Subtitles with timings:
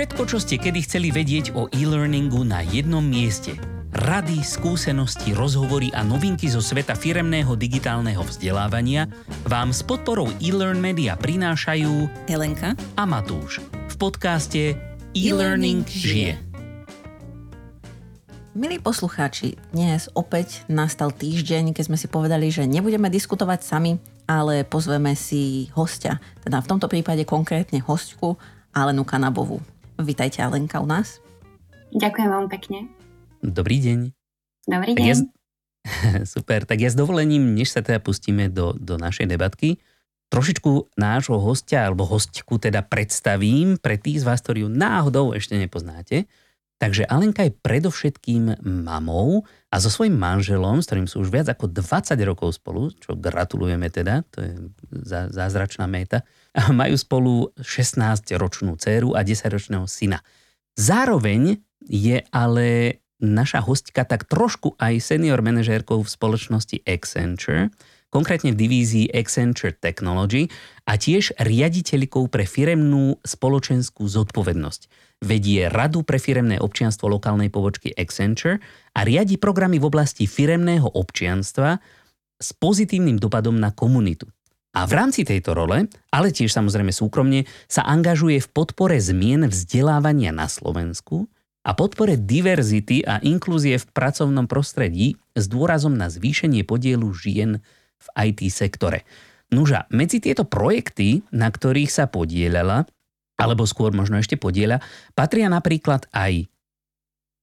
[0.00, 3.52] Všetko, čo ste kedy chceli vedieť o e-learningu na jednom mieste.
[3.92, 9.12] Rady, skúsenosti, rozhovory a novinky zo sveta firemného digitálneho vzdelávania
[9.44, 13.60] vám s podporou e-learn media prinášajú Helenka a Matúš
[13.92, 14.72] v podcaste
[15.12, 16.40] E-Learning žije.
[18.56, 24.64] Milí poslucháči, dnes opäť nastal týždeň, keď sme si povedali, že nebudeme diskutovať sami, ale
[24.64, 28.40] pozveme si hostia, teda v tomto prípade konkrétne hostku
[28.72, 29.60] Alenu Kanabovú.
[30.00, 31.20] Vítajte Alenka u nás.
[31.92, 32.78] Ďakujem veľmi pekne.
[33.40, 33.98] Dobrý deň.
[34.64, 35.06] Dobrý Tak deň.
[35.06, 35.28] ja, s-
[36.34, 39.80] super, tak ja s dovolením, než sa teda pustíme do, do našej debatky,
[40.28, 45.54] trošičku nášho hostia alebo hostku teda predstavím pre tých z vás, ktorí ju náhodou ešte
[45.54, 46.30] nepoznáte.
[46.78, 51.68] Takže Alenka je predovšetkým mamou a so svojím manželom, s ktorým sú už viac ako
[51.68, 54.52] 20 rokov spolu, čo gratulujeme teda, to je
[55.02, 56.24] zá- zázračná méta,
[56.80, 60.22] majú spolu 16-ročnú dceru a 10-ročného syna.
[60.78, 67.68] Zároveň je ale naša hostka tak trošku aj senior manažérkou v spoločnosti Accenture,
[68.10, 70.48] konkrétne v divízii Accenture Technology
[70.88, 74.80] a tiež riaditeľkou pre firemnú spoločenskú zodpovednosť.
[75.20, 78.58] Vedie Radu pre firemné občianstvo lokálnej pobočky Accenture
[78.96, 81.76] a riadi programy v oblasti firemného občianstva
[82.40, 84.26] s pozitívnym dopadom na komunitu.
[84.70, 90.30] A v rámci tejto role, ale tiež samozrejme súkromne, sa angažuje v podpore zmien vzdelávania
[90.30, 91.26] na Slovensku
[91.66, 97.58] a podpore diverzity a inklúzie v pracovnom prostredí s dôrazom na zvýšenie podielu žien
[98.00, 99.02] v IT sektore.
[99.50, 102.86] Nuža, medzi tieto projekty, na ktorých sa podielala,
[103.34, 104.78] alebo skôr možno ešte podieľa,
[105.18, 106.46] patria napríklad aj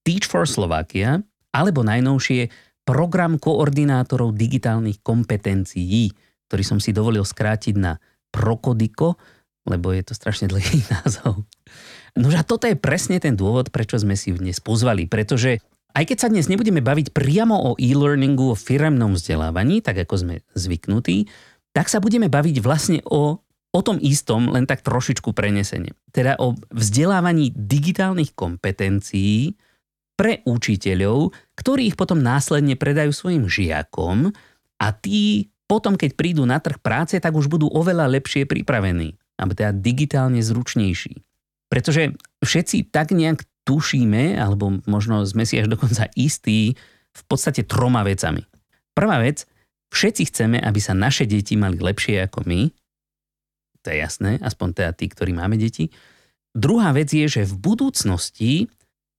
[0.07, 1.19] Teach for Slovakia,
[1.51, 2.47] alebo najnovšie
[2.87, 6.15] program koordinátorov digitálnych kompetencií,
[6.47, 7.99] ktorý som si dovolil skrátiť na
[8.31, 9.19] Prokodiko,
[9.67, 11.43] lebo je to strašne dlhý názov.
[12.17, 15.61] No a toto je presne ten dôvod, prečo sme si dnes pozvali, pretože
[15.93, 20.35] aj keď sa dnes nebudeme baviť priamo o e-learningu, o firemnom vzdelávaní, tak ako sme
[20.53, 21.29] zvyknutí,
[21.73, 23.41] tak sa budeme baviť vlastne o,
[23.73, 25.93] o tom istom, len tak trošičku prenesenie.
[26.09, 29.57] Teda o vzdelávaní digitálnych kompetencií
[30.17, 34.33] pre učiteľov, ktorí ich potom následne predajú svojim žiakom
[34.81, 39.53] a tí potom, keď prídu na trh práce, tak už budú oveľa lepšie pripravení, alebo
[39.53, 41.19] teda digitálne zručnejší.
[41.67, 46.79] Pretože všetci tak nejak tušíme, alebo možno sme si až dokonca istí
[47.11, 48.47] v podstate troma vecami.
[48.95, 49.43] Prvá vec,
[49.91, 52.71] všetci chceme, aby sa naše deti mali lepšie ako my.
[53.83, 55.91] To je jasné, aspoň teda tí, ktorí máme deti.
[56.55, 58.71] Druhá vec je, že v budúcnosti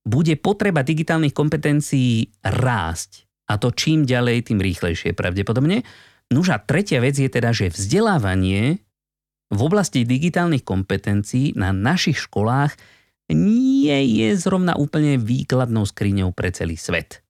[0.08, 3.28] bude potreba digitálnych kompetencií rásť.
[3.52, 5.84] A to čím ďalej, tým rýchlejšie pravdepodobne.
[6.28, 8.84] Nuž tretia vec je teda, že vzdelávanie
[9.48, 12.76] v oblasti digitálnych kompetencií na našich školách
[13.32, 17.24] nie je zrovna úplne výkladnou skriňou pre celý svet.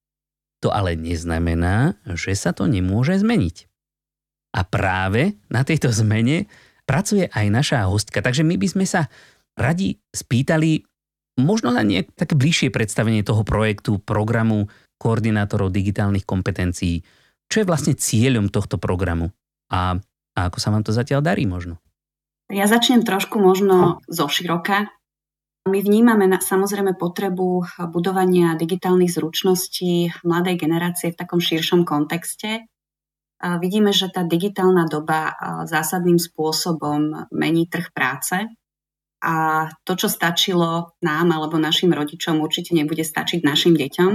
[0.59, 3.67] To ale neznamená, že sa to nemôže zmeniť.
[4.59, 6.51] A práve na tejto zmene
[6.83, 9.07] pracuje aj naša hostka, takže my by sme sa
[9.55, 10.83] radi spýtali
[11.39, 14.67] možno na nejak také bližšie predstavenie toho projektu, programu
[14.99, 16.99] koordinátorov digitálnych kompetencií.
[17.49, 19.33] Čo je vlastne cieľom tohto programu
[19.73, 19.97] a,
[20.37, 21.81] a ako sa vám to zatiaľ darí možno?
[22.49, 24.89] Ja začnem trošku možno zo široka.
[25.69, 32.65] My vnímame na, samozrejme potrebu budovania digitálnych zručností mladej generácie v takom širšom kontexte.
[33.39, 35.33] A vidíme, že tá digitálna doba
[35.69, 38.49] zásadným spôsobom mení trh práce
[39.19, 44.11] a to, čo stačilo nám alebo našim rodičom, určite nebude stačiť našim deťom.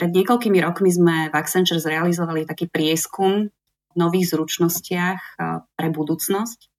[0.00, 5.36] Pred niekoľkými rokmi sme v Accenture zrealizovali taký prieskum v nových zručnostiach
[5.76, 6.72] pre budúcnosť.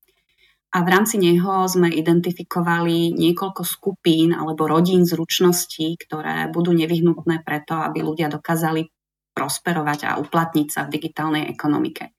[0.74, 7.78] A v rámci neho sme identifikovali niekoľko skupín alebo rodín zručností, ktoré budú nevyhnutné preto,
[7.78, 8.90] aby ľudia dokázali
[9.38, 12.18] prosperovať a uplatniť sa v digitálnej ekonomike.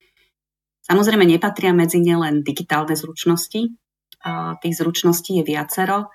[0.86, 3.74] Samozrejme nepatria medzi ne len digitálne zručnosti,
[4.62, 6.14] tých zručností je viacero.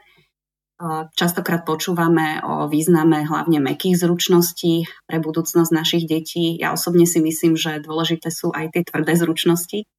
[1.18, 6.53] Častokrát počúvame o význame hlavne mekých zručností pre budúcnosť našich detí.
[6.53, 9.90] Ja osobne si myslím, že dôležité sú aj tie tvrdé zručnosti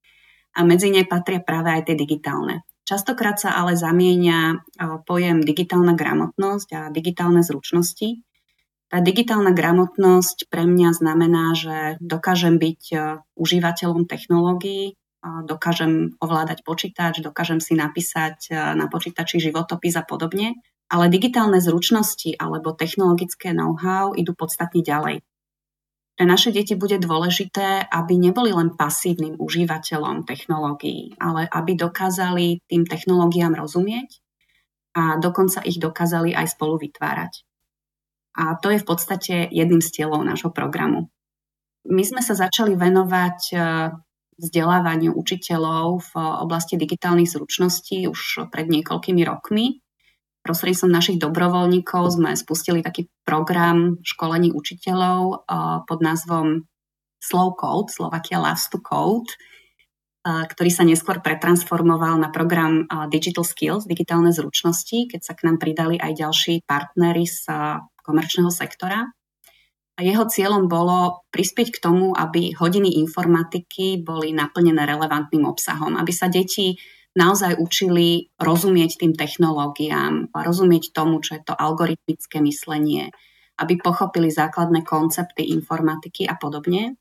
[0.54, 2.62] a medzi ne patria práve aj tie digitálne.
[2.86, 4.64] Častokrát sa ale zamieňa
[5.02, 8.22] pojem digitálna gramotnosť a digitálne zručnosti.
[8.88, 12.82] Tá digitálna gramotnosť pre mňa znamená, že dokážem byť
[13.36, 21.60] užívateľom technológií, dokážem ovládať počítač, dokážem si napísať na počítači životopis a podobne, ale digitálne
[21.60, 25.20] zručnosti alebo technologické know-how idú podstatne ďalej.
[26.18, 32.82] Pre naše deti bude dôležité, aby neboli len pasívnym užívateľom technológií, ale aby dokázali tým
[32.82, 34.18] technológiám rozumieť
[34.98, 37.46] a dokonca ich dokázali aj spolu vytvárať.
[38.34, 41.06] A to je v podstate jedným z cieľov nášho programu.
[41.86, 43.56] My sme sa začali venovať e,
[44.38, 49.82] vzdelávaniu učiteľov v oblasti digitálnych zručností už pred niekoľkými rokmi.
[50.46, 55.44] Prostredníctvom našich dobrovoľníkov sme spustili taký program školení učiteľov
[55.84, 56.64] pod názvom
[57.18, 59.28] Slow Code, Slovakia Loves to Code,
[60.24, 65.98] ktorý sa neskôr pretransformoval na program Digital Skills, digitálne zručnosti, keď sa k nám pridali
[65.98, 67.50] aj ďalší partnery z
[68.06, 69.10] komerčného sektora.
[69.98, 76.14] A jeho cieľom bolo prispieť k tomu, aby hodiny informatiky boli naplnené relevantným obsahom, aby
[76.14, 76.78] sa deti
[77.18, 83.10] naozaj učili rozumieť tým technológiám, rozumieť tomu, čo je to algoritmické myslenie,
[83.58, 86.94] aby pochopili základné koncepty informatiky a podobne.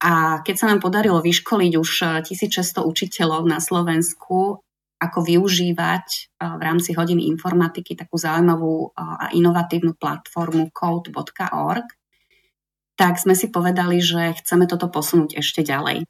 [0.00, 1.90] A keď sa nám podarilo vyškoliť už
[2.24, 4.64] 1600 učiteľov na Slovensku,
[4.96, 11.84] ako využívať v rámci hodiny informatiky takú zaujímavú a inovatívnu platformu code.org,
[12.96, 16.08] tak sme si povedali, že chceme toto posunúť ešte ďalej.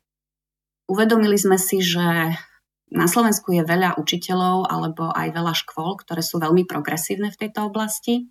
[0.86, 2.38] Uvedomili sme si, že
[2.86, 7.66] na Slovensku je veľa učiteľov alebo aj veľa škôl, ktoré sú veľmi progresívne v tejto
[7.66, 8.30] oblasti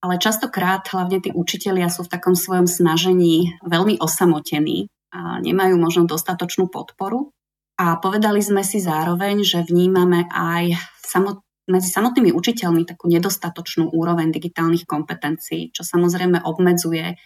[0.00, 6.08] ale častokrát hlavne tí učitelia sú v takom svojom snažení veľmi osamotení a nemajú možno
[6.08, 7.36] dostatočnú podporu.
[7.80, 14.32] A povedali sme si zároveň, že vnímame aj samot, medzi samotnými učiteľmi takú nedostatočnú úroveň
[14.32, 17.16] digitálnych kompetencií, čo samozrejme obmedzuje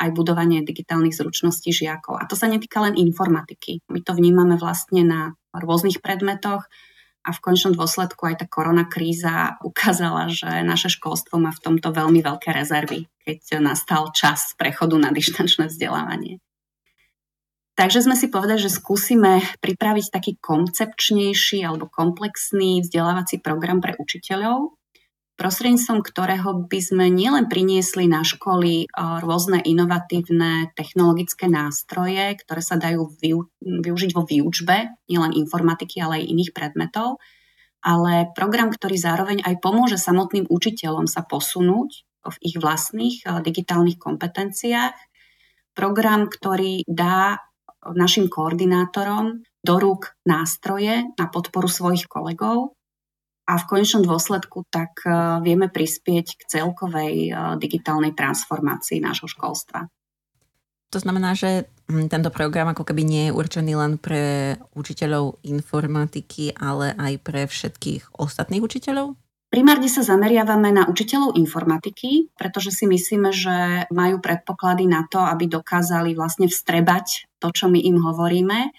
[0.00, 2.16] aj budovanie digitálnych zručností žiakov.
[2.16, 3.84] A to sa netýka len informatiky.
[3.92, 5.20] My to vnímame vlastne na
[5.52, 6.64] rôznych predmetoch,
[7.20, 11.92] a v končnom dôsledku aj tá korona kríza ukázala, že naše školstvo má v tomto
[11.92, 16.40] veľmi veľké rezervy, keď nastal čas prechodu na dištančné vzdelávanie.
[17.76, 24.76] Takže sme si povedali, že skúsime pripraviť taký koncepčnejší alebo komplexný vzdelávací program pre učiteľov,
[25.40, 33.08] prostredníctvom ktorého by sme nielen priniesli na školy rôzne inovatívne technologické nástroje, ktoré sa dajú
[33.58, 37.16] využiť vo výučbe, nielen informatiky, ale aj iných predmetov,
[37.80, 44.92] ale program, ktorý zároveň aj pomôže samotným učiteľom sa posunúť v ich vlastných digitálnych kompetenciách.
[45.72, 47.40] Program, ktorý dá
[47.80, 52.76] našim koordinátorom do rúk nástroje na podporu svojich kolegov,
[53.50, 55.10] a v konečnom dôsledku tak e,
[55.42, 59.90] vieme prispieť k celkovej e, digitálnej transformácii nášho školstva.
[60.94, 66.54] To znamená, že hm, tento program ako keby nie je určený len pre učiteľov informatiky,
[66.54, 69.18] ale aj pre všetkých ostatných učiteľov?
[69.50, 75.50] Primárne sa zameriavame na učiteľov informatiky, pretože si myslíme, že majú predpoklady na to, aby
[75.50, 78.70] dokázali vlastne vstrebať to, čo my im hovoríme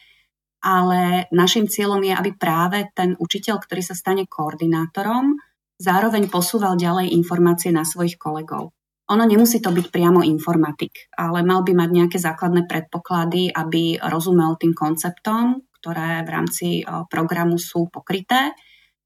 [0.62, 5.36] ale našim cieľom je, aby práve ten učiteľ, ktorý sa stane koordinátorom,
[5.81, 8.69] zároveň posúval ďalej informácie na svojich kolegov.
[9.10, 14.56] Ono nemusí to byť priamo informatik, ale mal by mať nejaké základné predpoklady, aby rozumel
[14.56, 16.68] tým konceptom, ktoré v rámci
[17.12, 18.56] programu sú pokryté.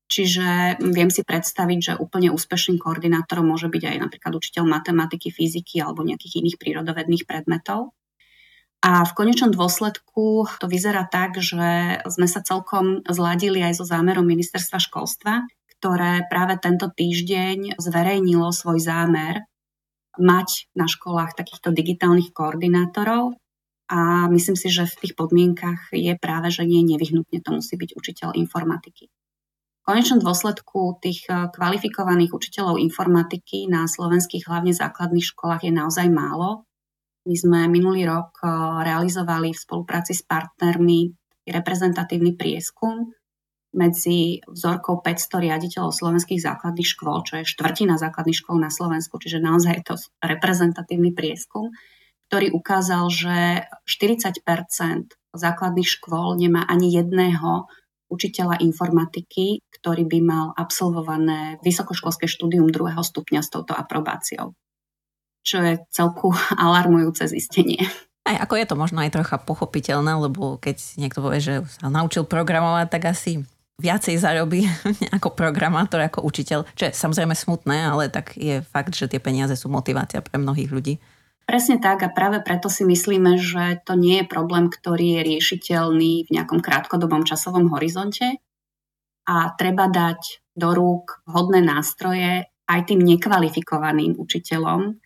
[0.06, 5.82] Čiže viem si predstaviť, že úplne úspešným koordinátorom môže byť aj napríklad učiteľ matematiky, fyziky
[5.82, 7.98] alebo nejakých iných prírodovedných predmetov.
[8.86, 14.22] A v konečnom dôsledku to vyzerá tak, že sme sa celkom zladili aj so zámerom
[14.22, 15.42] ministerstva školstva,
[15.82, 19.42] ktoré práve tento týždeň zverejnilo svoj zámer
[20.22, 23.34] mať na školách takýchto digitálnych koordinátorov
[23.90, 27.98] a myslím si, že v tých podmienkach je práve, že nie nevyhnutne to musí byť
[27.98, 29.10] učiteľ informatiky.
[29.10, 36.70] V konečnom dôsledku tých kvalifikovaných učiteľov informatiky na slovenských hlavne základných školách je naozaj málo
[37.26, 38.50] my sme minulý rok eh,
[38.86, 41.12] realizovali v spolupráci s partnermi
[41.46, 43.14] reprezentatívny prieskum
[43.76, 49.44] medzi vzorkou 500 riaditeľov slovenských základných škôl, čo je štvrtina základných škôl na Slovensku, čiže
[49.44, 51.76] naozaj je to reprezentatívny prieskum,
[52.32, 54.40] ktorý ukázal, že 40%
[55.36, 57.68] základných škôl nemá ani jedného
[58.08, 64.56] učiteľa informatiky, ktorý by mal absolvované vysokoškolské štúdium druhého stupňa s touto aprobáciou
[65.46, 66.34] čo je celku
[66.66, 67.86] alarmujúce zistenie.
[68.26, 72.26] Aj ako je to možno aj trocha pochopiteľné, lebo keď niekto povie, že sa naučil
[72.26, 73.46] programovať, tak asi
[73.78, 74.66] viacej zarobí
[75.16, 76.66] ako programátor, ako učiteľ.
[76.74, 80.74] Čo je samozrejme smutné, ale tak je fakt, že tie peniaze sú motivácia pre mnohých
[80.74, 80.98] ľudí.
[81.46, 86.26] Presne tak a práve preto si myslíme, že to nie je problém, ktorý je riešiteľný
[86.26, 88.42] v nejakom krátkodobom časovom horizonte
[89.30, 94.98] a treba dať do rúk vhodné nástroje aj tým nekvalifikovaným učiteľom,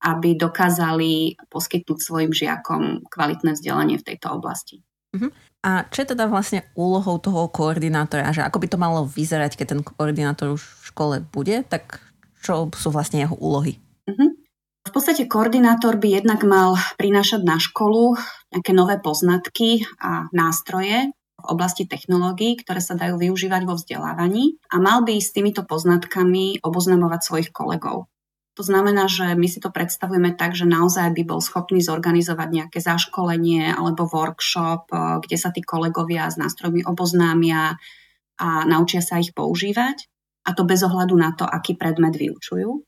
[0.00, 4.80] aby dokázali poskytnúť svojim žiakom kvalitné vzdelanie v tejto oblasti.
[5.12, 5.28] Uh-huh.
[5.60, 9.66] A čo je teda vlastne úlohou toho koordinátora, že ako by to malo vyzerať, keď
[9.76, 12.00] ten koordinátor už v škole bude, tak
[12.40, 13.76] čo sú vlastne jeho úlohy?
[14.08, 14.32] Uh-huh.
[14.80, 18.16] V podstate koordinátor by jednak mal prinášať na školu
[18.48, 24.80] nejaké nové poznatky a nástroje v oblasti technológií, ktoré sa dajú využívať vo vzdelávaní a
[24.80, 28.08] mal by s týmito poznatkami oboznamovať svojich kolegov.
[28.58, 32.78] To znamená, že my si to predstavujeme tak, že naozaj by bol schopný zorganizovať nejaké
[32.82, 37.78] zaškolenie alebo workshop, eh, kde sa tí kolegovia s nástrojmi oboznámia
[38.40, 40.08] a naučia sa ich používať.
[40.48, 42.82] A to bez ohľadu na to, aký predmet vyučujú.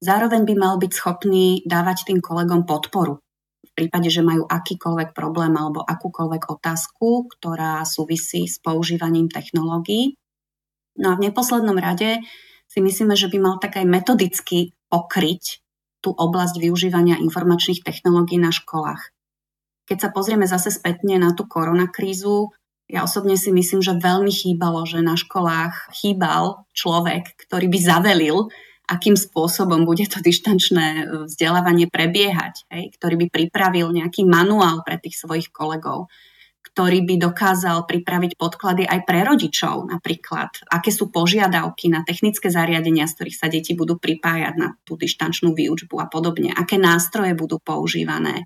[0.00, 3.20] Zároveň by mal byť schopný dávať tým kolegom podporu
[3.66, 10.16] v prípade, že majú akýkoľvek problém alebo akúkoľvek otázku, ktorá súvisí s používaním technológií.
[10.96, 12.20] No a v neposlednom rade
[12.68, 15.62] si myslíme, že by mal tak aj metodicky pokryť
[16.04, 19.10] tú oblasť využívania informačných technológií na školách.
[19.86, 22.50] Keď sa pozrieme zase spätne na tú koronakrízu,
[22.86, 28.50] ja osobne si myslím, že veľmi chýbalo, že na školách chýbal človek, ktorý by zavelil
[28.86, 34.96] akým spôsobom bude to dištančné e, vzdelávanie prebiehať, hej, ktorý by pripravil nejaký manuál pre
[35.02, 36.06] tých svojich kolegov,
[36.76, 43.08] ktorý by dokázal pripraviť podklady aj pre rodičov, napríklad, aké sú požiadavky na technické zariadenia,
[43.08, 47.56] z ktorých sa deti budú pripájať na tú dištančnú výučbu a podobne, aké nástroje budú
[47.64, 48.44] používané,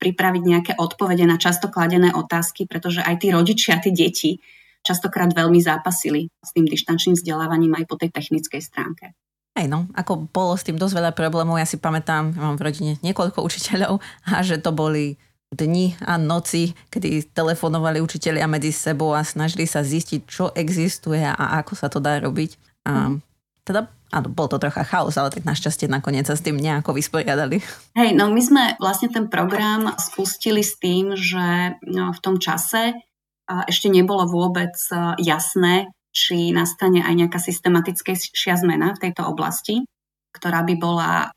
[0.00, 4.40] pripraviť nejaké odpovede na často kladené otázky, pretože aj tí rodičia, tí deti
[4.80, 9.12] častokrát veľmi zápasili s tým dištančným vzdelávaním aj po tej technickej stránke.
[9.60, 11.60] Hej no, ako bolo s tým dosť veľa problémov.
[11.60, 16.76] Ja si pamätám, mám v rodine niekoľko učiteľov a že to boli dni a noci,
[16.92, 21.98] kedy telefonovali učiteľia medzi sebou a snažili sa zistiť, čo existuje a ako sa to
[21.98, 22.50] dá robiť.
[22.84, 23.16] A mhm.
[23.64, 27.60] teda Áno, bol to trocha chaos, ale tak našťastie nakoniec sa s tým nejako vysporiadali.
[27.92, 32.96] Hej, no my sme vlastne ten program spustili s tým, že no, v tom čase
[33.44, 34.72] ešte nebolo vôbec
[35.20, 39.84] jasné, či nastane aj nejaká systematickejšia zmena v tejto oblasti,
[40.32, 41.28] ktorá by bola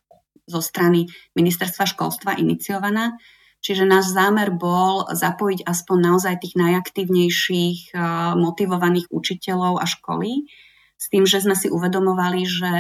[0.48, 3.20] zo strany ministerstva školstva iniciovaná.
[3.62, 8.02] Čiže náš zámer bol zapojiť aspoň naozaj tých najaktívnejších eh,
[8.36, 10.50] motivovaných učiteľov a školy,
[11.02, 12.74] s tým, že sme si uvedomovali, že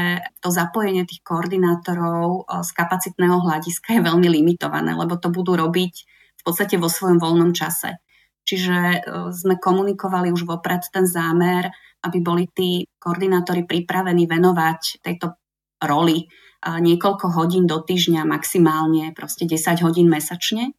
[0.45, 5.93] to zapojenie tých koordinátorov eh, z kapacitného hľadiska je veľmi limitované, lebo to budú robiť
[6.41, 8.01] v podstate vo svojom voľnom čase.
[8.41, 11.69] Čiže e, sme komunikovali už vopred ten zámer,
[12.01, 15.37] aby boli tí koordinátori pripravení venovať tejto
[15.85, 16.25] roli
[16.61, 20.77] niekoľko hodín do týždňa, maximálne proste 10 hodín mesačne.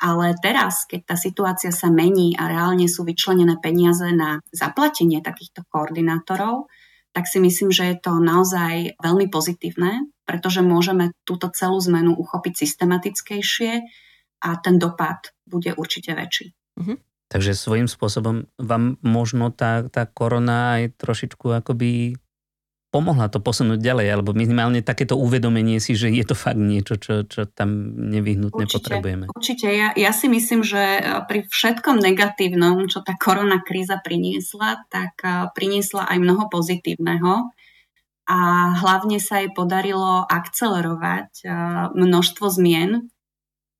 [0.00, 5.68] Ale teraz, keď tá situácia sa mení a reálne sú vyčlenené peniaze na zaplatenie takýchto
[5.68, 6.72] koordinátorov,
[7.12, 12.64] tak si myslím, že je to naozaj veľmi pozitívne, pretože môžeme túto celú zmenu uchopiť
[12.64, 13.84] systematickejšie
[14.40, 16.56] a ten dopad bude určite väčší.
[16.80, 16.96] Mm-hmm.
[17.30, 22.18] Takže svojím spôsobom vám možno tá, tá korona aj trošičku akoby
[22.90, 27.22] pomohla to posunúť ďalej, alebo minimálne takéto uvedomenie si, že je to fakt niečo, čo,
[27.22, 29.24] čo tam nevyhnutne určite, potrebujeme.
[29.30, 29.66] Určite.
[29.70, 35.22] Ja, ja si myslím, že e, pri všetkom negatívnom, čo tá korona kríza priniesla, tak
[35.22, 37.54] e, priniesla aj mnoho pozitívneho.
[38.30, 38.38] A
[38.78, 41.48] hlavne sa jej podarilo akcelerovať e,
[41.94, 43.10] množstvo zmien,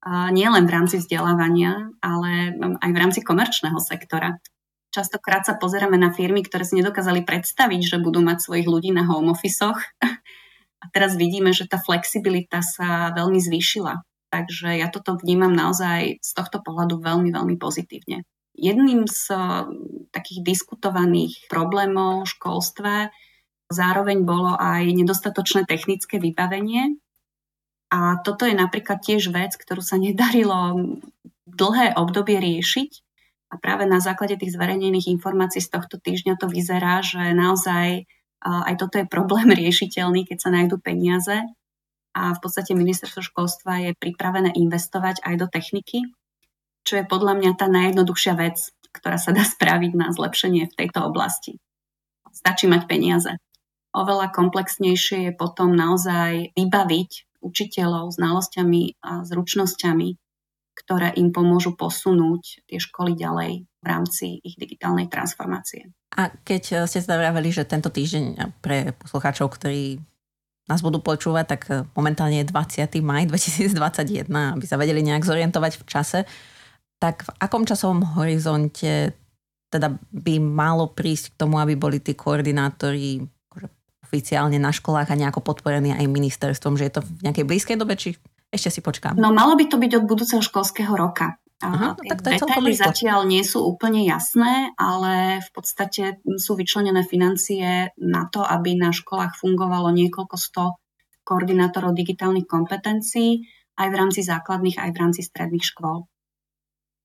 [0.09, 4.40] nielen v rámci vzdelávania, ale aj v rámci komerčného sektora.
[4.90, 9.06] Častokrát sa pozeráme na firmy, ktoré si nedokázali predstaviť, že budú mať svojich ľudí na
[9.06, 9.62] home office
[10.80, 14.02] a teraz vidíme, že tá flexibilita sa veľmi zvýšila.
[14.30, 18.23] Takže ja toto vnímam naozaj z tohto pohľadu veľmi, veľmi pozitívne.
[18.54, 19.30] Jedným z
[20.11, 23.11] takých diskutovaných problémov školstva
[23.70, 26.99] zároveň bolo aj nedostatočné technické vybavenie,
[27.90, 30.78] a toto je napríklad tiež vec, ktorú sa nedarilo
[31.50, 33.10] dlhé obdobie riešiť.
[33.50, 38.07] A práve na základe tých zverejnených informácií z tohto týždňa to vyzerá, že naozaj
[38.40, 41.45] aj toto je problém riešiteľný, keď sa nájdú peniaze.
[42.11, 46.11] A v podstate ministerstvo školstva je pripravené investovať aj do techniky,
[46.83, 48.59] čo je podľa mňa tá najjednoduchšia vec,
[48.90, 51.62] ktorá sa dá spraviť na zlepšenie v tejto oblasti.
[52.35, 53.38] Stačí mať peniaze.
[53.95, 60.09] Oveľa komplexnejšie je potom naozaj vybaviť učiteľov znalosťami a zručnosťami,
[60.80, 65.92] ktoré im pomôžu posunúť tie školy ďalej v rámci ich digitálnej transformácie.
[66.16, 70.00] A keď eh, ste teda vraveli, že tento týždeň eh, pre poslucháčov, ktorí
[70.68, 72.88] nás budú počúvať, tak eh, momentálne je 20.
[73.04, 76.18] maj 2021, aby sa vedeli nejak zorientovať v čase,
[77.00, 79.16] tak v akom časovom horizonte
[79.70, 83.22] teda by malo prísť k tomu, aby boli tí koordinátori
[84.10, 87.94] oficiálne na školách a nejako podporený aj ministerstvom, že je to v nejakej blízkej dobe,
[87.94, 88.18] či
[88.50, 89.14] ešte si počkám?
[89.14, 91.38] No malo by to byť od budúceho školského roka.
[91.61, 96.57] Aha, no, tak to je Detaily zatiaľ nie sú úplne jasné, ale v podstate sú
[96.57, 100.80] vyčlenené financie na to, aby na školách fungovalo niekoľko sto
[101.21, 103.45] koordinátorov digitálnych kompetencií
[103.76, 106.09] aj v rámci základných, aj v rámci stredných škôl.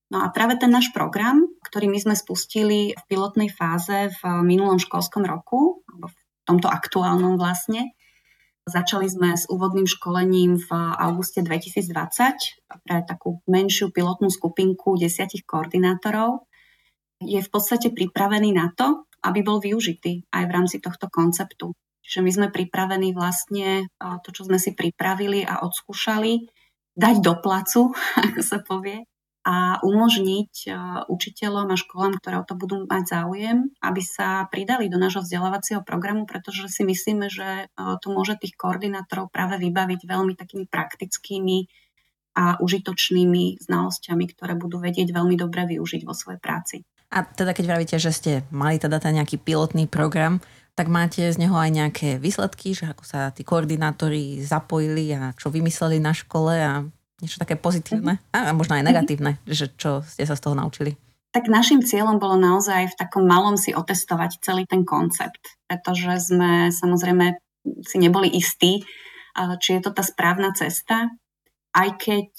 [0.08, 4.80] No a práve ten náš program, ktorý my sme spustili v pilotnej fáze v minulom
[4.80, 7.92] školskom roku, alebo v tomto aktuálnom vlastne,
[8.66, 11.86] Začali sme s úvodným školením v auguste 2020
[12.82, 16.50] pre takú menšiu pilotnú skupinku desiatich koordinátorov.
[17.22, 21.78] Je v podstate pripravený na to, aby bol využitý aj v rámci tohto konceptu.
[22.02, 23.86] Čiže my sme pripravení vlastne
[24.26, 26.50] to, čo sme si pripravili a odskúšali,
[26.98, 27.94] dať do placu,
[28.26, 29.06] ako sa povie,
[29.46, 30.70] a umožniť e,
[31.06, 35.86] učiteľom a školám, ktoré o to budú mať záujem, aby sa pridali do nášho vzdelávacieho
[35.86, 41.70] programu, pretože si myslíme, že e, to môže tých koordinátorov práve vybaviť veľmi takými praktickými
[42.36, 46.82] a užitočnými znalosťami, ktoré budú vedieť veľmi dobre využiť vo svojej práci.
[47.14, 50.42] A teda keď vravíte, že ste mali teda ten nejaký pilotný program,
[50.76, 55.48] tak máte z neho aj nejaké výsledky, že ako sa tí koordinátori zapojili a čo
[55.48, 56.84] vymysleli na škole a
[57.24, 59.56] niečo také pozitívne a možno aj negatívne, mm-hmm.
[59.56, 61.00] že čo ste sa z toho naučili?
[61.36, 66.72] Tak našim cieľom bolo naozaj v takom malom si otestovať celý ten koncept, pretože sme
[66.72, 67.36] samozrejme
[67.84, 68.88] si neboli istí,
[69.36, 71.12] či je to tá správna cesta,
[71.76, 72.32] aj keď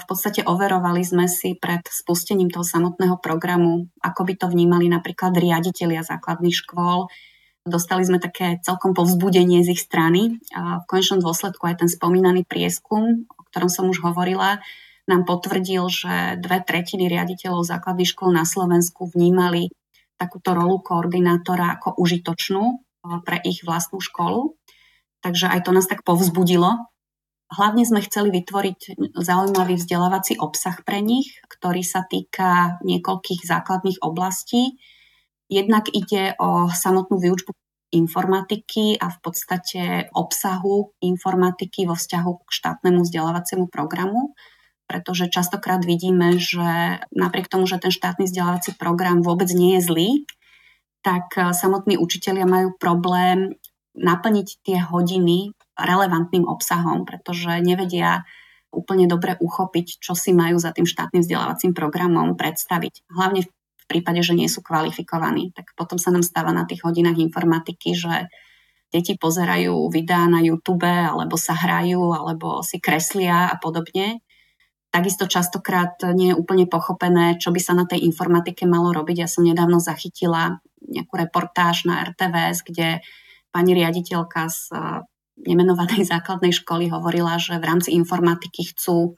[0.00, 5.36] v podstate overovali sme si pred spustením toho samotného programu, ako by to vnímali napríklad
[5.36, 7.12] riaditeľia základných škôl.
[7.68, 10.40] Dostali sme také celkom povzbudenie z ich strany.
[10.56, 14.60] V konečnom dôsledku aj ten spomínaný prieskum, ktorom som už hovorila,
[15.08, 19.72] nám potvrdil, že dve tretiny riaditeľov základných škôl na Slovensku vnímali
[20.20, 22.74] takúto rolu koordinátora ako užitočnú e,
[23.24, 24.58] pre ich vlastnú školu.
[25.24, 26.76] Takže aj to nás tak povzbudilo.
[27.48, 34.76] Hlavne sme chceli vytvoriť zaujímavý vzdelávací obsah pre nich, ktorý sa týka niekoľkých základných oblastí.
[35.48, 37.56] Jednak ide o samotnú výučbu
[37.88, 44.36] informatiky a v podstate obsahu informatiky vo vzťahu k štátnemu vzdelávaciemu programu,
[44.88, 50.10] pretože častokrát vidíme, že napriek tomu, že ten štátny vzdelávací program vôbec nie je zlý,
[51.04, 53.56] tak eh, samotní učitelia majú problém
[53.98, 58.22] naplniť tie hodiny relevantným obsahom, pretože nevedia
[58.68, 63.08] úplne dobre uchopiť, čo si majú za tým štátnym vzdelávacím programom predstaviť.
[63.10, 63.50] Hlavne v
[63.88, 65.56] prípade, že nie sú kvalifikovaní.
[65.56, 68.28] Tak potom sa nám stáva na tých hodinách informatiky, že
[68.92, 74.20] deti pozerajú videá na YouTube, alebo sa hrajú, alebo si kreslia a podobne.
[74.88, 79.24] Takisto častokrát nie je úplne pochopené, čo by sa na tej informatike malo robiť.
[79.24, 83.04] Ja som nedávno zachytila nejakú reportáž na RTVS, kde
[83.52, 84.80] pani riaditeľka z eh,
[85.44, 89.12] nemenovanej základnej školy hovorila, že v rámci informatiky chcú,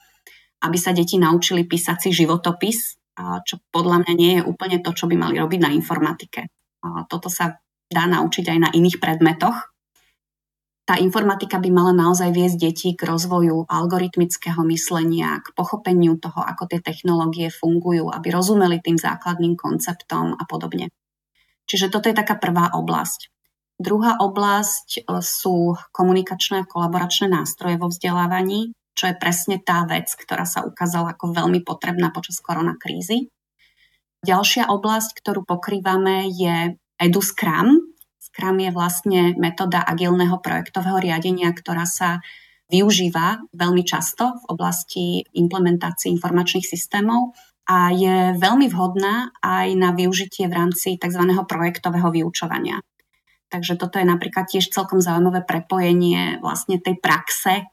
[0.60, 2.99] aby sa deti naučili písať si životopis
[3.44, 6.48] čo podľa mňa nie je úplne to, čo by mali robiť na informatike.
[7.06, 9.70] Toto sa dá naučiť aj na iných predmetoch.
[10.88, 16.66] Tá informatika by mala naozaj viesť deti k rozvoju algoritmického myslenia, k pochopeniu toho, ako
[16.66, 20.90] tie technológie fungujú, aby rozumeli tým základným konceptom a podobne.
[21.70, 23.30] Čiže toto je taká prvá oblasť.
[23.78, 30.12] Druhá oblasť e, sú komunikačné a kolaboračné nástroje vo vzdelávaní čo je presne tá vec,
[30.12, 33.32] ktorá sa ukázala ako veľmi potrebná počas koronakrízy.
[34.20, 37.96] Ďalšia oblasť, ktorú pokrývame, je Edu Scrum.
[38.20, 42.20] Scrum je vlastne metóda agilného projektového riadenia, ktorá sa
[42.68, 47.32] využíva veľmi často v oblasti implementácie informačných systémov
[47.64, 51.24] a je veľmi vhodná aj na využitie v rámci tzv.
[51.48, 52.84] projektového vyučovania.
[53.48, 57.66] Takže toto je napríklad tiež celkom zaujímavé prepojenie vlastne tej praxe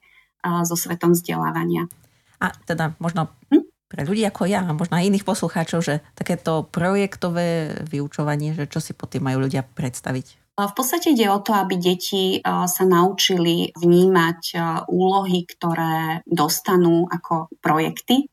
[0.66, 1.90] so svetom vzdelávania.
[2.38, 3.66] A teda možno hm?
[3.88, 8.84] pre ľudí ako ja a možno aj iných poslucháčov, že takéto projektové vyučovanie, že čo
[8.84, 10.48] si pod tým majú ľudia predstaviť?
[10.58, 14.58] V podstate ide o to, aby deti sa naučili vnímať
[14.90, 18.26] úlohy, ktoré dostanú ako projekty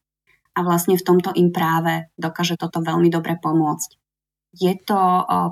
[0.57, 3.91] a vlastne v tomto im práve dokáže toto veľmi dobre pomôcť.
[4.57, 5.01] Je to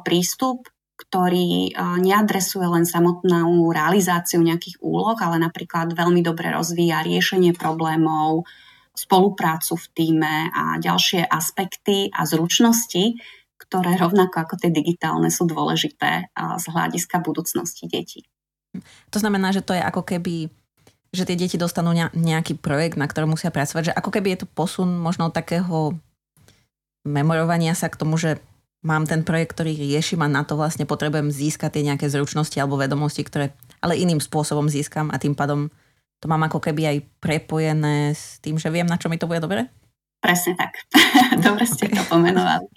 [0.00, 0.64] prístup,
[0.96, 8.44] ktorý eh, neadresuje len samotnú realizáciu nejakých úloh, ale napríklad veľmi dobre rozvíja riešenie problémov,
[8.92, 13.16] spoluprácu v týme a ďalšie aspekty a zručnosti,
[13.56, 18.28] ktoré rovnako ako tie digitálne sú dôležité eh, z hľadiska budúcnosti detí.
[19.12, 20.48] To znamená, že to je ako keby
[21.12, 24.48] že tie deti dostanú nejaký projekt, na ktorom musia pracovať, že ako keby je to
[24.48, 25.92] posun možno takého
[27.04, 28.40] memorovania sa k tomu, že
[28.82, 32.78] mám ten projekt, ktorý riešim a na to vlastne potrebujem získať tie nejaké zručnosti alebo
[32.78, 35.70] vedomosti, ktoré ale iným spôsobom získam a tým pádom
[36.22, 39.42] to mám ako keby aj prepojené s tým, že viem, na čo mi to bude
[39.42, 39.66] dobre?
[40.22, 40.86] Presne tak.
[41.46, 42.70] Dobre ste to pomenovali.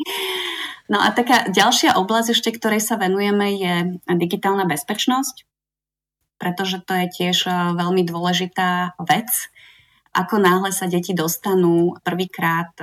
[0.90, 3.74] No a taká ďalšia oblasť ešte, ktorej sa venujeme, je
[4.10, 5.46] digitálna bezpečnosť,
[6.42, 7.46] pretože to je tiež
[7.78, 9.30] veľmi dôležitá vec.
[10.18, 12.74] Ako náhle sa deti dostanú prvýkrát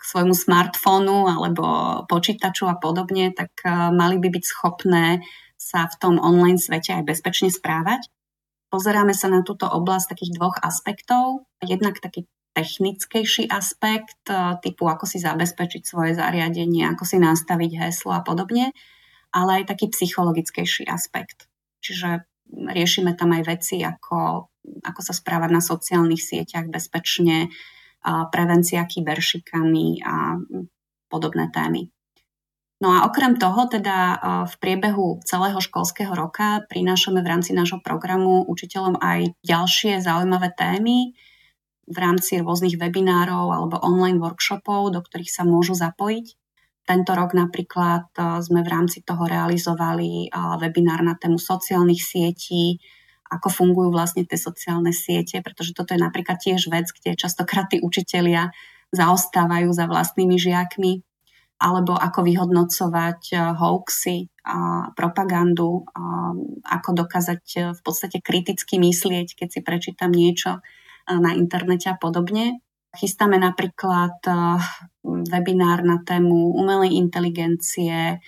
[0.00, 1.64] k svojmu smartfónu alebo
[2.08, 3.52] počítaču a podobne, tak
[3.92, 5.20] mali by byť schopné
[5.60, 8.08] sa v tom online svete aj bezpečne správať.
[8.72, 11.44] Pozeráme sa na túto oblasť takých dvoch aspektov.
[11.60, 18.10] Jednak taký technickejší aspekt, e, typu ako si zabezpečiť svoje zariadenie, ako si nastaviť heslo
[18.10, 18.74] a podobne,
[19.30, 21.46] ale aj taký psychologickejší aspekt.
[21.82, 24.50] Čiže riešime tam aj veci ako,
[24.82, 27.54] ako sa správať na sociálnych sieťach bezpečne,
[28.32, 30.40] prevencia kyberšikany a
[31.10, 31.92] podobné témy.
[32.80, 34.16] No a okrem toho teda e,
[34.48, 41.12] v priebehu celého školského roka prinášame v rámci nášho programu učiteľom aj ďalšie zaujímavé témy,
[41.90, 46.26] v rámci rôznych webinárov alebo online workshopov, do ktorých sa môžu zapojiť.
[46.88, 52.80] Tento rok napríklad e, sme v rámci toho realizovali e, webinár na tému sociálnych sietí,
[53.30, 57.78] ako fungujú vlastne tie sociálne siete, pretože toto je napríklad tiež vec, kde častokrát tí
[57.78, 58.50] učitelia
[58.90, 61.06] zaostávajú za vlastnými žiakmi,
[61.62, 66.32] alebo ako vyhodnocovať e, hoaxy, a propagandu, a
[66.80, 70.64] ako dokázať v podstate kriticky myslieť, keď si prečítam niečo
[71.06, 72.64] na internete a podobne.
[72.90, 74.34] Chystáme napríklad eh,
[75.06, 78.18] webinár na tému umelej inteligencie,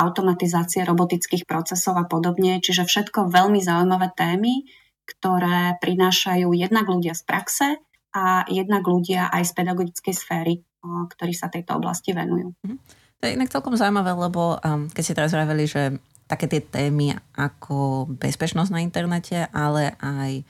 [0.00, 4.64] automatizácie robotických procesov a podobne, čiže všetko veľmi zaujímavé témy,
[5.04, 7.66] ktoré prinášajú jednak ľudia z praxe
[8.16, 12.56] a jednak ľudia aj z pedagogickej sféry, ktorí sa tejto oblasti venujú.
[12.64, 12.76] Mhm.
[13.20, 17.12] To je inak celkom zaujímavé, lebo um, keď ste teraz vraveli, že také tie témy
[17.36, 20.40] ako bezpečnosť na internete, ale aj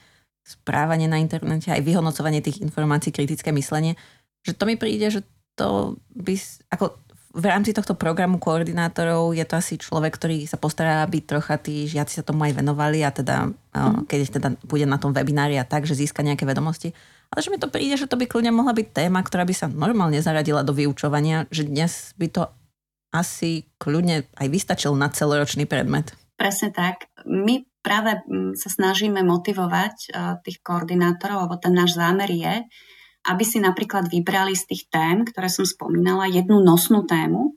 [0.45, 3.99] správanie na internete, aj vyhodnocovanie tých informácií, kritické myslenie,
[4.47, 5.21] že to mi príde, že
[5.59, 6.33] to by,
[6.71, 6.95] ako
[7.31, 11.87] v rámci tohto programu koordinátorov je to asi človek, ktorý sa postará, aby trocha tí
[11.87, 14.03] žiaci sa tomu aj venovali a teda, mm.
[14.07, 16.91] keď teda bude na tom webinári a tak, že získa nejaké vedomosti.
[17.31, 19.71] Ale že mi to príde, že to by kľudne mohla byť téma, ktorá by sa
[19.71, 22.43] normálne zaradila do vyučovania, že dnes by to
[23.15, 26.11] asi kľudne aj vystačil na celoročný predmet.
[26.35, 27.07] Presne tak.
[27.23, 30.07] My práve mm, sa snažíme motivovať e,
[30.43, 32.55] tých koordinátorov, alebo ten náš zámer je,
[33.27, 37.53] aby si napríklad vybrali z tých tém, ktoré som spomínala, jednu nosnú tému,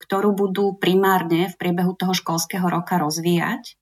[0.00, 3.76] ktorú budú primárne v priebehu toho školského roka rozvíjať,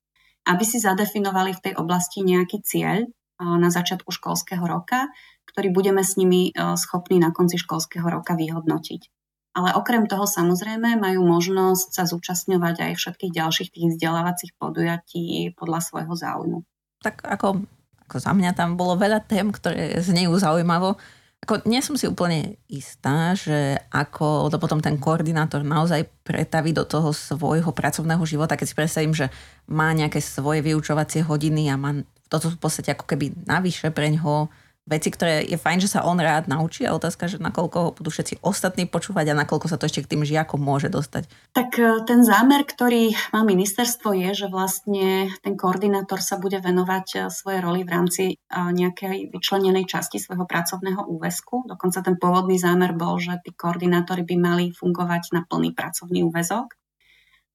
[0.46, 3.06] aby si zadefinovali v tej oblasti nejaký cieľ
[3.40, 5.10] na začiatku školského roka,
[5.50, 9.10] ktorý budeme s nimi e, schopní na konci školského roka vyhodnotiť.
[9.54, 15.78] Ale okrem toho samozrejme majú možnosť sa zúčastňovať aj všetkých ďalších tých vzdelávacích podujatí podľa
[15.82, 16.58] svojho záujmu.
[17.02, 17.62] Tak ako,
[18.06, 20.96] ako za mňa tam bolo veľa tém, ktoré znejú zaujímavo.
[21.44, 26.88] Ako, nie som si úplne istá, že ako to potom ten koordinátor naozaj pretaví do
[26.88, 29.28] toho svojho pracovného života, keď si predstavím, že
[29.68, 32.00] má nejaké svoje vyučovacie hodiny a má
[32.32, 34.48] toto v podstate ako keby navyše pre ňoho
[34.84, 38.12] veci, ktoré je fajn, že sa on rád naučí a otázka, že nakoľko ho budú
[38.12, 41.24] všetci ostatní počúvať a nakoľko sa to ešte k tým žiakom môže dostať.
[41.56, 47.06] Tak e, ten zámer, ktorý má ministerstvo je, že vlastne ten koordinátor sa bude venovať
[47.16, 51.64] e, svojej roli v rámci e, nejakej vyčlenenej časti svojho pracovného úväzku.
[51.64, 56.76] Dokonca ten pôvodný zámer bol, že tí koordinátori by mali fungovať na plný pracovný úväzok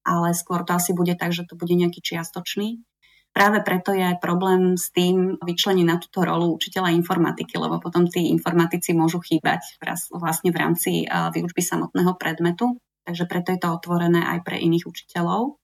[0.09, 2.81] ale skôr to asi bude tak, že to bude nejaký čiastočný.
[3.29, 8.09] Práve preto je aj problém s tým vyčleniť na túto rolu učiteľa informatiky, lebo potom
[8.09, 9.79] tí informatici môžu chýbať
[10.11, 12.75] vlastne v rámci výučby samotného predmetu.
[13.07, 15.55] Takže preto je to otvorené aj pre iných učiteľov.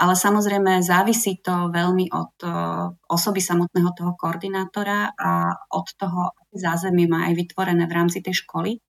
[0.00, 2.32] Ale samozrejme závisí to veľmi od
[3.04, 8.42] osoby samotného toho koordinátora a od toho, aké zázemie má aj vytvorené v rámci tej
[8.42, 8.80] školy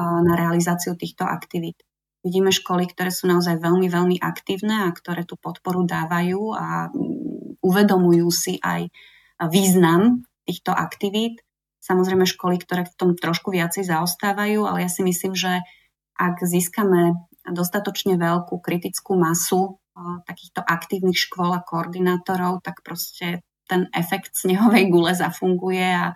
[0.00, 1.78] na realizáciu týchto aktivít.
[2.20, 6.92] Vidíme školy, ktoré sú naozaj veľmi, veľmi aktívne a ktoré tú podporu dávajú a
[7.64, 8.92] uvedomujú si aj
[9.48, 11.40] význam týchto aktivít.
[11.80, 15.64] Samozrejme školy, ktoré v tom trošku viacej zaostávajú, ale ja si myslím, že
[16.20, 17.16] ak získame
[17.48, 19.80] dostatočne veľkú kritickú masu
[20.28, 26.12] takýchto aktívnych škôl a koordinátorov, tak proste ten efekt snehovej gule zafunguje a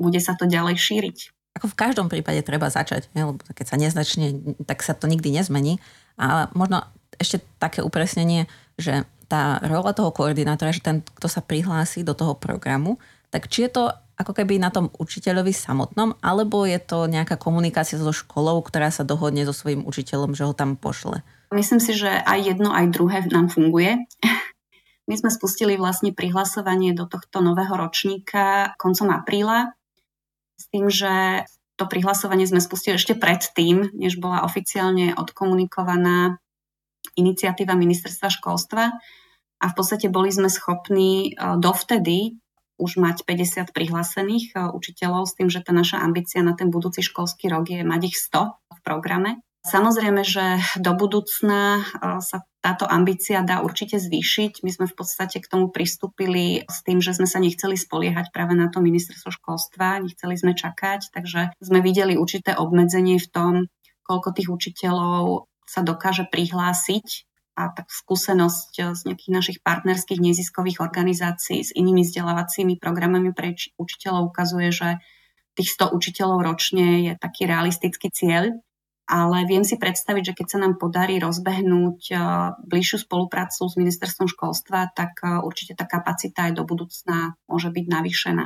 [0.00, 1.18] bude sa to ďalej šíriť.
[1.52, 5.76] Ako v každom prípade treba začať, lebo keď sa neznačne, tak sa to nikdy nezmení.
[6.16, 6.88] A možno
[7.20, 8.48] ešte také upresnenie,
[8.80, 13.00] že tá rola toho koordinátora, že ten, kto sa prihlási do toho programu,
[13.32, 13.82] tak či je to
[14.20, 19.08] ako keby na tom učiteľovi samotnom, alebo je to nejaká komunikácia so školou, ktorá sa
[19.08, 21.24] dohodne so svojím učiteľom, že ho tam pošle?
[21.48, 24.04] Myslím si, že aj jedno, aj druhé nám funguje.
[25.08, 29.74] My sme spustili vlastne prihlasovanie do tohto nového ročníka koncom apríla
[30.62, 31.42] s tým, že
[31.74, 36.38] to prihlasovanie sme spustili ešte predtým, než bola oficiálne odkomunikovaná
[37.18, 38.94] iniciatíva ministerstva školstva
[39.58, 42.38] a v podstate boli sme schopní dovtedy
[42.78, 47.50] už mať 50 prihlásených učiteľov s tým, že tá naša ambícia na ten budúci školský
[47.50, 49.42] rok je mať ich 100 v programe.
[49.62, 51.86] Samozrejme, že do budúcna
[52.22, 54.62] sa táto ambícia dá určite zvýšiť.
[54.62, 58.54] My sme v podstate k tomu pristúpili s tým, že sme sa nechceli spoliehať práve
[58.54, 63.52] na to ministerstvo školstva, nechceli sme čakať, takže sme videli určité obmedzenie v tom,
[64.06, 67.26] koľko tých učiteľov sa dokáže prihlásiť
[67.58, 74.32] a tak skúsenosť z nejakých našich partnerských neziskových organizácií s inými vzdelávacími programami pre učiteľov
[74.32, 74.88] ukazuje, že
[75.58, 78.56] tých 100 učiteľov ročne je taký realistický cieľ
[79.06, 82.18] ale viem si predstaviť, že keď sa nám podarí rozbehnúť eh,
[82.62, 87.86] bližšiu spoluprácu s ministerstvom školstva, tak eh, určite tá kapacita aj do budúcna môže byť
[87.90, 88.44] navýšená.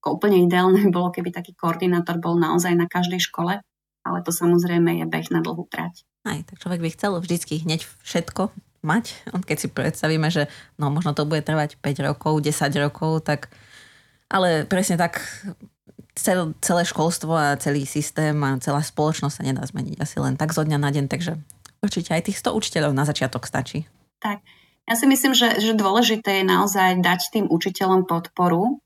[0.00, 3.60] Ako úplne ideálne bolo, keby taký koordinátor bol naozaj na každej škole,
[4.00, 6.08] ale to samozrejme je beh na dlhú trať.
[6.24, 9.28] Aj, tak človek by chcel vždycky hneď všetko mať.
[9.44, 10.48] Keď si predstavíme, že
[10.80, 13.52] no možno to bude trvať 5 rokov, 10 rokov, tak
[14.30, 15.20] ale presne tak
[16.20, 20.52] cel, celé školstvo a celý systém a celá spoločnosť sa nedá zmeniť asi len tak
[20.52, 21.40] zo dňa na deň, takže
[21.80, 23.88] určite aj tých 100 učiteľov na začiatok stačí.
[24.20, 24.44] Tak,
[24.84, 28.84] ja si myslím, že, že dôležité je naozaj dať tým učiteľom podporu.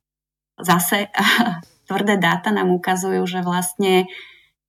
[0.61, 1.11] Zase
[1.91, 4.07] tvrdé dáta nám ukazujú, že vlastne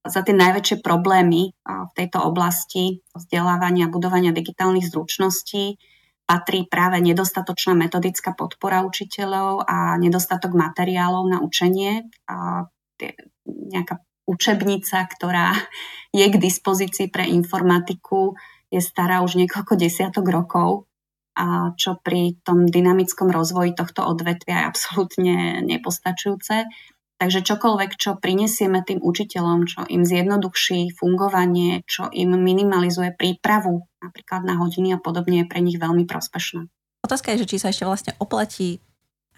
[0.06, 5.82] za tie najväčšie problémy v tejto oblasti vzdelávania a budovania digitálnych zručností
[6.26, 12.10] patrí práve nedostatočná metodická podpora učiteľov a nedostatok materiálov na učenie.
[12.26, 12.66] A
[13.46, 15.54] nejaká učebnica, ktorá
[16.20, 18.34] je k dispozícii pre informatiku,
[18.74, 20.90] je stará už niekoľko desiatok rokov,
[21.36, 25.36] a čo pri tom dynamickom rozvoji tohto odvetvia je absolútne
[25.68, 26.64] nepostačujúce.
[27.16, 34.44] Takže čokoľvek, čo prinesieme tým učiteľom, čo im zjednoduší fungovanie, čo im minimalizuje prípravu napríklad
[34.44, 36.68] na hodiny a podobne, je pre nich veľmi prospešné.
[37.08, 38.84] Otázka je, že či sa ešte vlastne oplatí,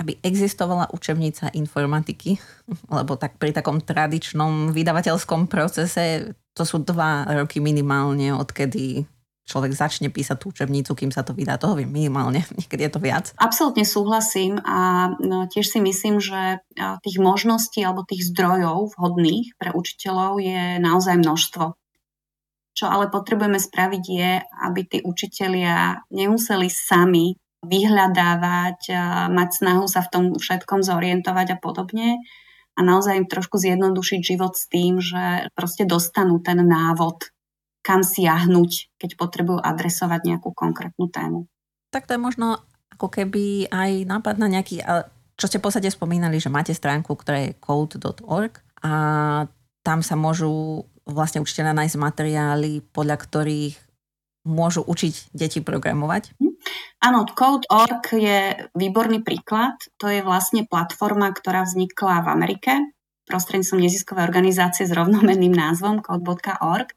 [0.02, 2.42] aby existovala učebnica informatiky,
[2.98, 9.06] lebo tak pri takom tradičnom vydavateľskom procese to sú dva roky minimálne, odkedy
[9.48, 11.56] človek začne písať tú učebnicu, kým sa to vydá.
[11.56, 13.32] Toho viem minimálne, niekedy je to viac.
[13.40, 19.72] Absolutne súhlasím a no, tiež si myslím, že tých možností alebo tých zdrojov vhodných pre
[19.72, 21.66] učiteľov je naozaj množstvo.
[22.78, 24.32] Čo ale potrebujeme spraviť je,
[24.70, 27.34] aby tí učitelia nemuseli sami
[27.66, 28.94] vyhľadávať,
[29.34, 32.22] mať snahu sa v tom všetkom zorientovať a podobne
[32.78, 37.34] a naozaj im trošku zjednodušiť život s tým, že proste dostanú ten návod,
[37.88, 41.47] kam siahnuť, keď potrebujú adresovať nejakú konkrétnu tému.
[41.88, 42.60] Tak to je možno
[42.91, 44.84] ako keby aj nápad na nejaký,
[45.39, 48.91] čo ste v podstate spomínali, že máte stránku, ktorá je code.org a
[49.88, 53.76] tam sa môžu vlastne učiteľa nájsť materiály, podľa ktorých
[54.43, 56.36] môžu učiť deti programovať?
[56.43, 56.56] Hm.
[57.04, 59.76] Áno, Code.org je výborný príklad.
[60.04, 62.71] To je vlastne platforma, ktorá vznikla v Amerike
[63.28, 66.95] prostredníctvom neziskovej organizácie s rovnomenným názvom code.org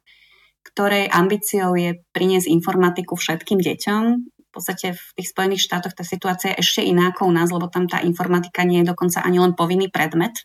[0.62, 4.02] ktorej ambíciou je priniesť informatiku všetkým deťom.
[4.20, 7.70] V podstate v tých Spojených štátoch tá situácia je ešte iná ako u nás, lebo
[7.70, 10.42] tam tá informatika nie je dokonca ani len povinný predmet.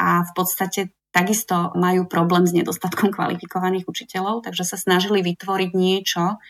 [0.00, 6.40] A v podstate takisto majú problém s nedostatkom kvalifikovaných učiteľov, takže sa snažili vytvoriť niečo,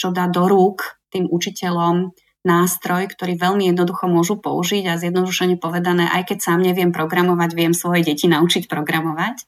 [0.00, 2.16] čo dá do rúk tým učiteľom
[2.48, 7.76] nástroj, ktorý veľmi jednoducho môžu použiť a zjednodušene povedané, aj keď sám neviem programovať, viem
[7.76, 9.44] svoje deti naučiť programovať.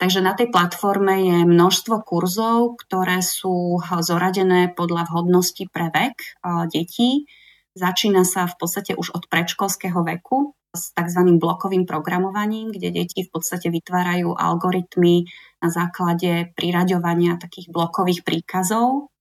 [0.00, 6.40] Takže na tej platforme je množstvo kurzov, ktoré sú zoradené podľa vhodnosti pre vek
[6.72, 7.28] detí.
[7.76, 11.36] Začína sa v podstate už od predškolského veku s tzv.
[11.36, 15.28] blokovým programovaním, kde deti v podstate vytvárajú algoritmy
[15.60, 19.12] na základe priraďovania takých blokových príkazov,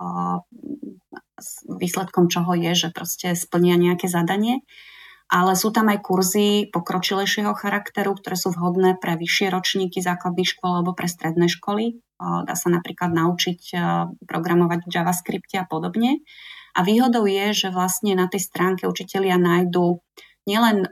[1.68, 4.64] výsledkom čoho je, že proste splnia nejaké zadanie
[5.30, 10.82] ale sú tam aj kurzy pokročilejšieho charakteru, ktoré sú vhodné pre vyššie ročníky základných škôl
[10.82, 12.02] alebo pre stredné školy.
[12.20, 13.78] Dá sa napríklad naučiť
[14.26, 16.26] programovať v JavaScripte a podobne.
[16.74, 20.02] A výhodou je, že vlastne na tej stránke učitelia nájdú
[20.50, 20.90] nielen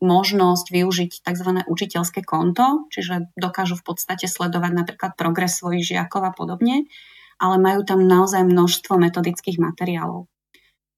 [0.00, 1.50] možnosť využiť tzv.
[1.68, 6.88] učiteľské konto, čiže dokážu v podstate sledovať napríklad progres svojich žiakov a podobne,
[7.36, 10.32] ale majú tam naozaj množstvo metodických materiálov.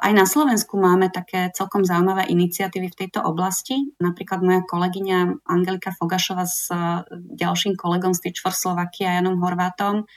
[0.00, 3.92] Aj na Slovensku máme také celkom zaujímavé iniciatívy v tejto oblasti.
[4.00, 10.08] Napríklad moja kolegyňa Angelika Fogašova s e, ďalším kolegom z Teach for Slovakia Janom Horvátom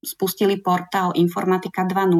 [0.00, 2.16] spustili portál Informatika 2.0,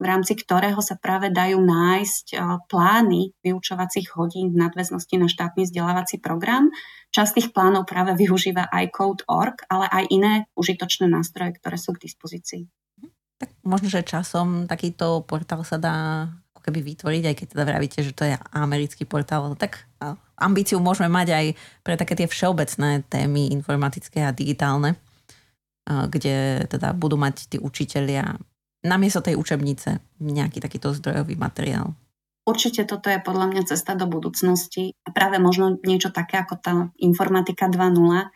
[0.00, 2.26] v rámci ktorého sa práve dajú nájsť
[2.68, 6.72] plány vyučovacích hodín v nadväznosti na štátny vzdelávací program.
[7.12, 8.96] Časť tých plánov práve využíva aj
[9.68, 12.79] ale aj iné užitočné nástroje, ktoré sú k dispozícii.
[13.40, 18.04] Tak možno, že časom takýto portál sa dá ako keby vytvoriť, aj keď teda vravíte,
[18.04, 19.88] že to je americký portál, tak
[20.36, 21.46] ambíciu môžeme mať aj
[21.80, 25.00] pre také tie všeobecné témy informatické a digitálne,
[25.88, 28.36] kde teda budú mať tí učitelia
[28.84, 31.96] namiesto tej učebnice nejaký takýto zdrojový materiál.
[32.44, 34.96] Určite toto je podľa mňa cesta do budúcnosti.
[35.04, 38.28] A práve možno niečo také ako tá informatika 2.0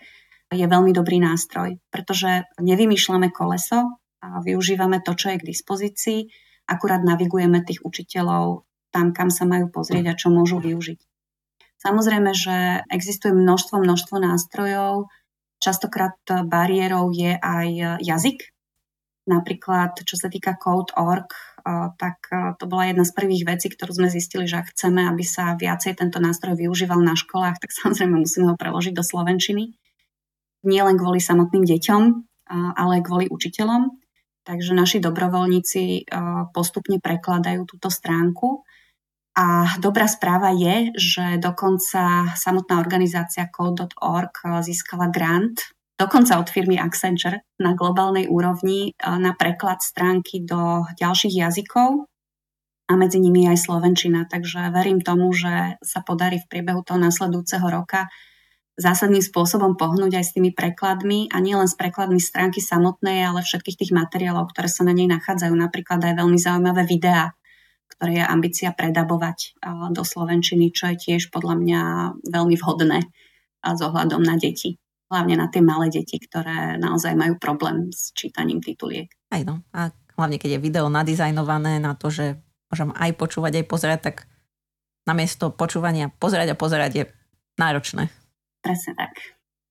[0.53, 6.21] je veľmi dobrý nástroj, pretože nevymýšľame koleso a využívame to, čo je k dispozícii,
[6.65, 11.01] akurát navigujeme tých učiteľov tam, kam sa majú pozrieť a čo môžu využiť.
[11.83, 15.13] Samozrejme, že existuje množstvo, množstvo nástrojov.
[15.61, 16.17] Častokrát
[16.49, 18.55] bariérou je aj jazyk,
[19.25, 21.33] Napríklad, čo sa týka Code.org,
[21.97, 22.29] tak
[22.61, 25.97] to bola jedna z prvých vecí, ktorú sme zistili, že ak chceme, aby sa viacej
[25.97, 29.73] tento nástroj využíval na školách, tak samozrejme musíme ho preložiť do slovenčiny.
[30.69, 32.03] Nie len kvôli samotným deťom,
[32.77, 34.04] ale aj kvôli učiteľom.
[34.45, 36.13] Takže naši dobrovoľníci
[36.53, 38.63] postupne prekladajú túto stránku.
[39.35, 47.47] A dobrá správa je, že dokonca samotná organizácia Code.org získala grant dokonca od firmy Accenture
[47.63, 52.11] na globálnej úrovni e, na preklad stránky do ďalších jazykov
[52.91, 54.27] a medzi nimi aj slovenčina.
[54.27, 58.11] Takže verím tomu, že sa podarí v priebehu toho nasledujúceho roka
[58.75, 63.79] zásadným spôsobom pohnúť aj s tými prekladmi a nielen s prekladmi stránky samotnej, ale všetkých
[63.79, 65.55] tých materiálov, ktoré sa na nej nachádzajú.
[65.55, 67.39] Napríklad aj veľmi zaujímavé videá,
[67.95, 69.63] ktoré je ambícia predabovať
[69.95, 71.81] do slovenčiny, čo je tiež podľa mňa
[72.27, 73.07] veľmi vhodné
[73.63, 74.75] a s ohľadom na deti
[75.15, 79.07] hlavne na tie malé deti, ktoré naozaj majú problém s čítaním tituliek.
[79.31, 79.63] Aj no.
[79.71, 82.35] A hlavne keď je video nadizajnované na to, že
[82.73, 84.17] môžem aj počúvať, aj pozerať, tak
[85.07, 87.05] namiesto počúvania pozerať a pozerať je
[87.61, 88.11] náročné.
[88.65, 89.13] Presne tak.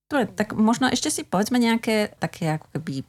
[0.06, 3.02] Dobre, tak možno ešte si povedzme nejaké také ako keby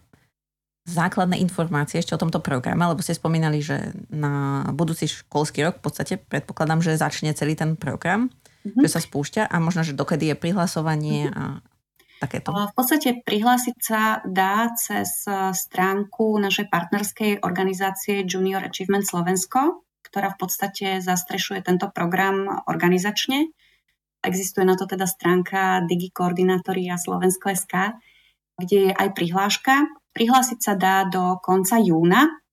[0.84, 5.84] základné informácie ešte o tomto programe, lebo ste spomínali, že na budúci školský rok v
[5.84, 8.28] podstate predpokladám, že začne celý ten program,
[8.64, 8.84] mm-hmm.
[8.84, 11.40] že sa spúšťa a možno, že dokedy je prihlasovanie mm-hmm.
[11.40, 11.44] a
[12.20, 12.52] takéto?
[12.52, 20.36] V podstate prihlásiť sa dá cez e, stránku našej partnerskej organizácie Junior Achievement Slovensko, ktorá
[20.36, 23.52] v podstate zastrešuje tento program organizačne.
[24.24, 28.00] Existuje na to teda stránka Digikoordinátory a Slovensko.sk,
[28.56, 29.86] kde je aj prihláška.
[30.16, 32.44] Prihlásiť sa dá do konca júna,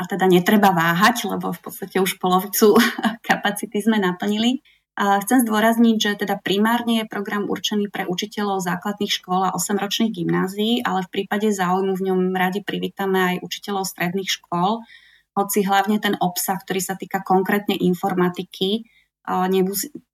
[0.00, 2.72] a teda netreba váhať, lebo v podstate už polovicu
[3.28, 4.64] kapacity sme naplnili.
[5.00, 10.84] Chcem zdôrazniť, že teda primárne je program určený pre učiteľov základných škôl a 8-ročných gymnázií,
[10.84, 14.84] ale v prípade záujmu v ňom radi privítame aj učiteľov stredných škôl,
[15.32, 18.84] hoci hlavne ten obsah, ktorý sa týka konkrétne informatiky,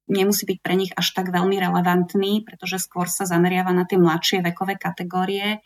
[0.07, 4.43] nemusí byť pre nich až tak veľmi relevantný, pretože skôr sa zameriava na tie mladšie
[4.43, 5.61] vekové kategórie.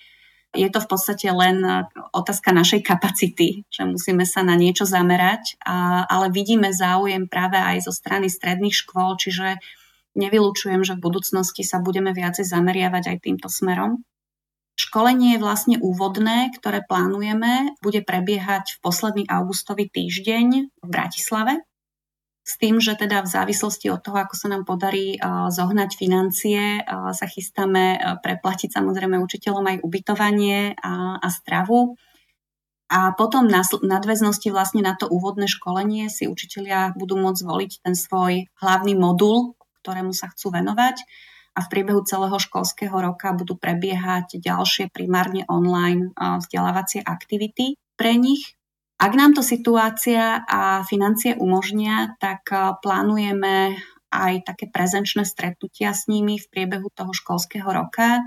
[0.51, 1.63] Je to v podstate len
[2.11, 7.87] otázka našej kapacity, že musíme sa na niečo zamerať, a, ale vidíme záujem práve aj
[7.87, 9.63] zo strany stredných škôl, čiže
[10.19, 14.03] nevylučujem, že v budúcnosti sa budeme viacej zameriavať aj týmto smerom.
[14.75, 21.63] Školenie je vlastne úvodné, ktoré plánujeme, bude prebiehať v posledný augustový týždeň v Bratislave
[22.51, 25.23] s tým, že teda v závislosti od toho, ako sa nám podarí
[25.55, 31.95] zohnať financie, sa chystáme preplatiť samozrejme učiteľom aj ubytovanie a, a stravu.
[32.91, 37.95] A potom na nadväznosti vlastne na to úvodné školenie si učitelia budú môcť zvoliť ten
[37.95, 39.55] svoj hlavný modul,
[39.87, 41.07] ktorému sa chcú venovať
[41.55, 48.59] a v priebehu celého školského roka budú prebiehať ďalšie primárne online vzdelávacie aktivity pre nich.
[49.01, 53.81] Ak nám to situácia a financie umožnia, tak eh, plánujeme
[54.13, 58.21] aj také prezenčné stretnutia s nimi v priebehu toho školského roka,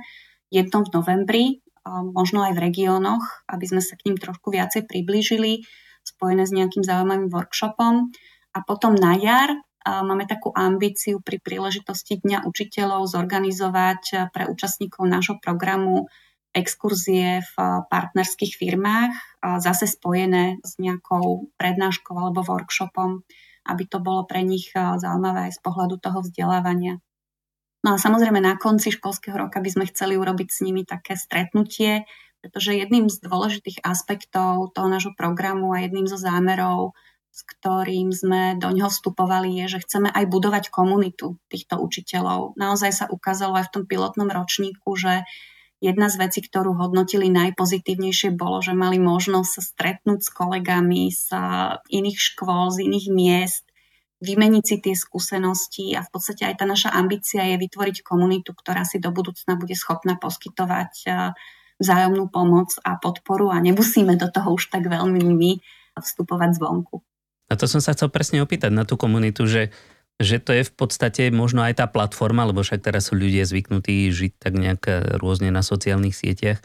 [0.50, 4.90] jednom v novembri, eh, možno aj v regiónoch, aby sme sa k ním trošku viacej
[4.90, 5.62] priblížili,
[6.02, 8.10] spojené s nejakým zaujímavým workshopom.
[8.58, 15.06] A potom na jar eh, máme takú ambíciu pri príležitosti Dňa učiteľov zorganizovať pre účastníkov
[15.06, 16.10] nášho programu
[16.54, 17.56] exkurzie v
[17.90, 23.28] partnerských firmách, zase spojené s nejakou prednáškou alebo workshopom,
[23.68, 27.04] aby to bolo pre nich zaujímavé aj z pohľadu toho vzdelávania.
[27.84, 32.08] No a samozrejme na konci školského roka by sme chceli urobiť s nimi také stretnutie,
[32.40, 36.96] pretože jedným z dôležitých aspektov toho nášho programu a jedným zo zámerov,
[37.34, 42.56] s ktorým sme do ňoho vstupovali, je, že chceme aj budovať komunitu týchto učiteľov.
[42.56, 45.28] Naozaj sa ukázalo aj v tom pilotnom ročníku, že
[45.84, 51.28] Jedna z vecí, ktorú hodnotili najpozitívnejšie, bolo, že mali možnosť sa stretnúť s kolegami z
[51.92, 53.68] iných škôl, z iných miest,
[54.24, 58.88] vymeniť si tie skúsenosti a v podstate aj tá naša ambícia je vytvoriť komunitu, ktorá
[58.88, 61.04] si do budúcna bude schopná poskytovať
[61.84, 65.52] vzájomnú pomoc a podporu a nemusíme do toho už tak veľmi my
[66.00, 67.04] vstupovať zvonku.
[67.52, 69.76] A to som sa chcel presne opýtať na tú komunitu, že
[70.24, 74.10] že to je v podstate možno aj tá platforma, lebo však teraz sú ľudia zvyknutí
[74.10, 74.82] žiť tak nejak
[75.20, 76.64] rôzne na sociálnych sieťach,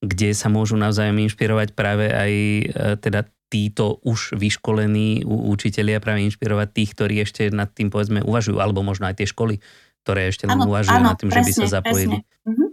[0.00, 2.64] kde sa môžu navzájom inšpirovať práve aj e,
[3.02, 8.80] teda títo už vyškolení učitelia práve inšpirovať tých, ktorí ešte nad tým povedzme uvažujú, alebo
[8.80, 9.58] možno aj tie školy,
[10.06, 12.16] ktoré ešte len uvažujú nad tým, presne, že by sa zapojili.
[12.46, 12.66] Mhm.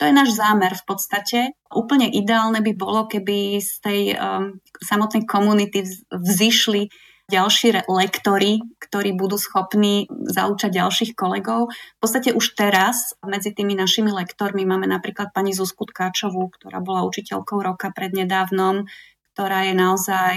[0.00, 1.38] To je náš zámer v podstate.
[1.68, 6.88] Úplne ideálne by bolo, keby z tej um, samotnej komunity vzýšli
[7.30, 11.70] ďalší lektory, ktorí budú schopní zaučať ďalších kolegov.
[11.70, 17.06] V podstate už teraz medzi tými našimi lektormi máme napríklad pani Zuzku Tkáčovú, ktorá bola
[17.06, 18.90] učiteľkou roka prednedávnom,
[19.32, 20.34] ktorá je naozaj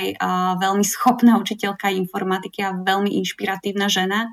[0.61, 4.29] veľmi schopná učiteľka informatiky a veľmi inšpiratívna žena,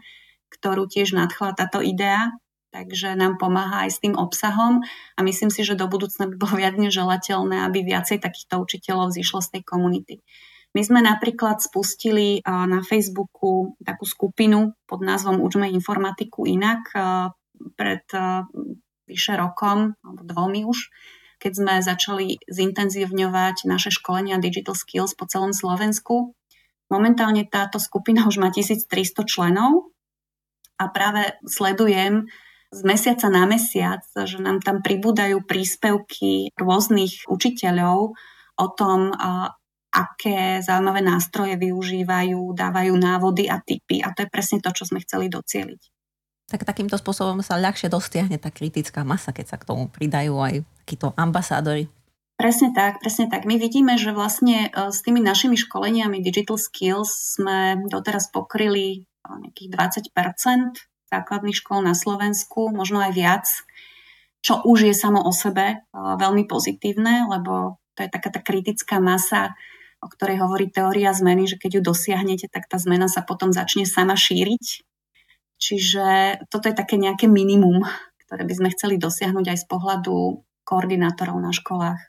[0.52, 2.28] ktorú tiež nadchla táto idea
[2.70, 4.82] takže nám pomáha aj s tým obsahom
[5.18, 9.42] a myslím si, že do budúcna by bolo viac želateľné, aby viacej takýchto učiteľov zišlo
[9.42, 10.14] z tej komunity.
[10.70, 16.86] My sme napríklad spustili na Facebooku takú skupinu pod názvom Učme informatiku inak
[17.74, 18.06] pred
[19.10, 20.94] vyše rokom, alebo dvomi už,
[21.42, 26.38] keď sme začali zintenzívňovať naše školenia Digital Skills po celom Slovensku.
[26.86, 28.86] Momentálne táto skupina už má 1300
[29.26, 29.90] členov
[30.78, 32.30] a práve sledujem
[32.70, 38.14] z mesiaca na mesiac, že nám tam pribúdajú príspevky rôznych učiteľov
[38.54, 39.10] o tom,
[39.90, 43.98] aké zaujímavé nástroje využívajú, dávajú návody a typy.
[44.00, 45.82] A to je presne to, čo sme chceli docieliť.
[46.50, 50.54] Tak takýmto spôsobom sa ľahšie dostiahne tá kritická masa, keď sa k tomu pridajú aj
[50.82, 51.86] takíto ambasádori.
[52.34, 53.44] Presne tak, presne tak.
[53.44, 59.28] My vidíme, že vlastne e, s tými našimi školeniami Digital Skills sme doteraz pokryli e,
[59.28, 59.68] nejakých
[60.10, 63.46] 20% základných škôl na Slovensku, možno aj viac,
[64.40, 68.96] čo už je samo o sebe e, veľmi pozitívne, lebo to je taká tá kritická
[69.04, 69.52] masa,
[70.00, 73.84] o ktorej hovorí teória zmeny, že keď ju dosiahnete, tak tá zmena sa potom začne
[73.84, 74.84] sama šíriť.
[75.60, 76.06] Čiže
[76.48, 77.84] toto je také nejaké minimum,
[78.24, 82.00] ktoré by sme chceli dosiahnuť aj z pohľadu koordinátorov na školách.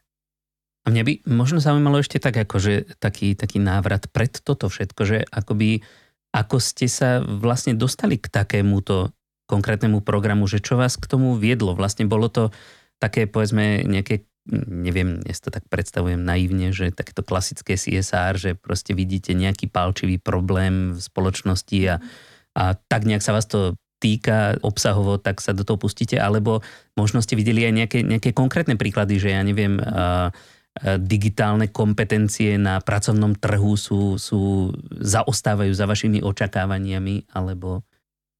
[0.81, 5.17] A mňa by možno zaujímalo ešte tak, akože taký, taký návrat pred toto všetko, že
[5.29, 5.85] akoby,
[6.33, 9.13] ako ste sa vlastne dostali k takémuto
[9.51, 11.75] konkrétnemu programu, že čo vás k tomu viedlo?
[11.75, 12.55] Vlastne bolo to
[12.97, 18.51] také, povedzme, nejaké neviem, ja si to tak predstavujem naivne, že takéto klasické CSR, že
[18.57, 21.95] proste vidíte nejaký palčivý problém v spoločnosti a,
[22.57, 26.65] a tak nejak sa vás to týka obsahovo, tak sa do toho pustíte, alebo
[26.97, 30.33] možno ste videli aj nejaké, nejaké konkrétne príklady, že ja neviem, a,
[30.81, 34.71] digitálne kompetencie na pracovnom trhu sú, sú
[35.03, 37.83] zaostávajú za vašimi očakávaniami, alebo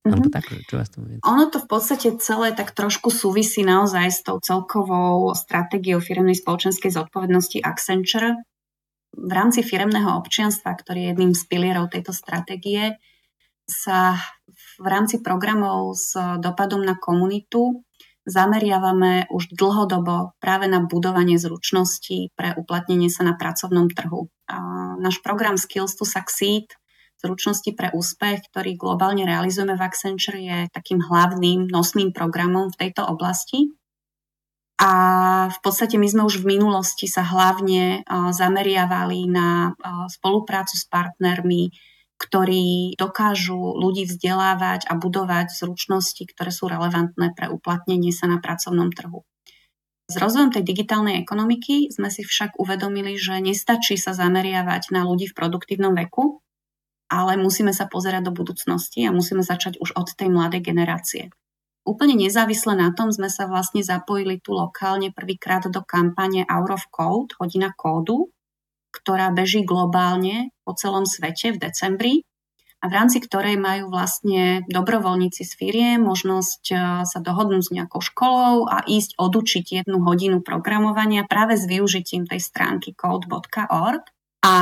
[0.02, 0.34] Mm-hmm.
[0.34, 4.42] tak, čo vás to ono to v podstate celé tak trošku súvisí naozaj s tou
[4.42, 8.42] celkovou stratégiou firemnej spoločenskej zodpovednosti Accenture.
[9.14, 12.98] V rámci firemného občianstva, ktorý je jedným z pilierov tejto stratégie,
[13.70, 14.18] sa
[14.82, 17.86] v rámci programov s dopadom na komunitu
[18.26, 24.30] zameriavame už dlhodobo práve na budovanie zručností pre uplatnenie sa na pracovnom trhu.
[24.50, 24.58] A
[25.02, 26.70] náš program Skills to Succeed
[27.22, 33.06] zručnosti pre úspech, ktorý globálne realizujeme v Accenture, je takým hlavným nosným programom v tejto
[33.06, 33.70] oblasti.
[34.82, 34.92] A
[35.54, 39.78] v podstate my sme už v minulosti sa hlavne zameriavali na
[40.10, 41.70] spoluprácu s partnermi,
[42.18, 48.90] ktorí dokážu ľudí vzdelávať a budovať zručnosti, ktoré sú relevantné pre uplatnenie sa na pracovnom
[48.90, 49.22] trhu.
[50.10, 55.30] S rozvojom tej digitálnej ekonomiky sme si však uvedomili, že nestačí sa zameriavať na ľudí
[55.30, 56.42] v produktívnom veku,
[57.12, 61.28] ale musíme sa pozerať do budúcnosti a musíme začať už od tej mladej generácie.
[61.84, 66.88] Úplne nezávisle na tom sme sa vlastne zapojili tu lokálne prvýkrát do kampane Hour of
[66.88, 68.32] Code, hodina kódu,
[68.96, 72.14] ktorá beží globálne po celom svete v decembri
[72.82, 78.02] a v rámci ktorej majú vlastne dobrovoľníci z firie možnosť e, sa dohodnúť s nejakou
[78.02, 84.02] školou a ísť odučiť jednu hodinu programovania práve s využitím tej stránky code.org.
[84.42, 84.54] A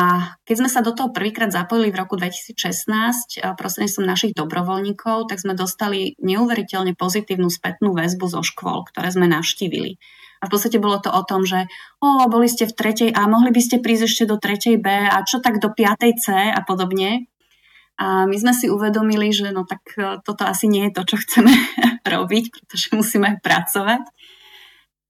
[0.44, 5.56] keď sme sa do toho prvýkrát zapojili v roku 2016 prostredníctvom našich dobrovoľníkov, tak sme
[5.56, 9.96] dostali neuveriteľne pozitívnu spätnú väzbu zo škôl, ktoré sme navštívili.
[10.40, 11.68] A v podstate bolo to o tom, že
[12.04, 15.20] o, boli ste v tretej A, mohli by ste prísť ešte do tretej B a
[15.24, 17.28] čo tak do piatej C a podobne.
[18.00, 21.16] A my sme si uvedomili, že no tak e, toto asi nie je to, čo
[21.20, 21.52] chceme
[22.16, 24.08] robiť, pretože musíme pracovať.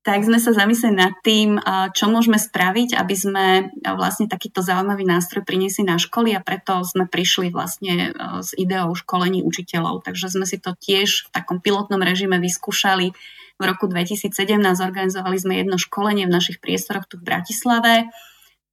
[0.09, 1.61] Tak sme sa zamysleli nad tým,
[1.93, 3.45] čo môžeme spraviť, aby sme
[3.93, 9.45] vlastne takýto zaujímavý nástroj priniesli na školy a preto sme prišli vlastne s ideou školení
[9.45, 10.01] učiteľov.
[10.01, 13.13] Takže sme si to tiež v takom pilotnom režime vyskúšali.
[13.61, 14.33] V roku 2017
[14.73, 18.09] zorganizovali sme jedno školenie v našich priestoroch tu v Bratislave.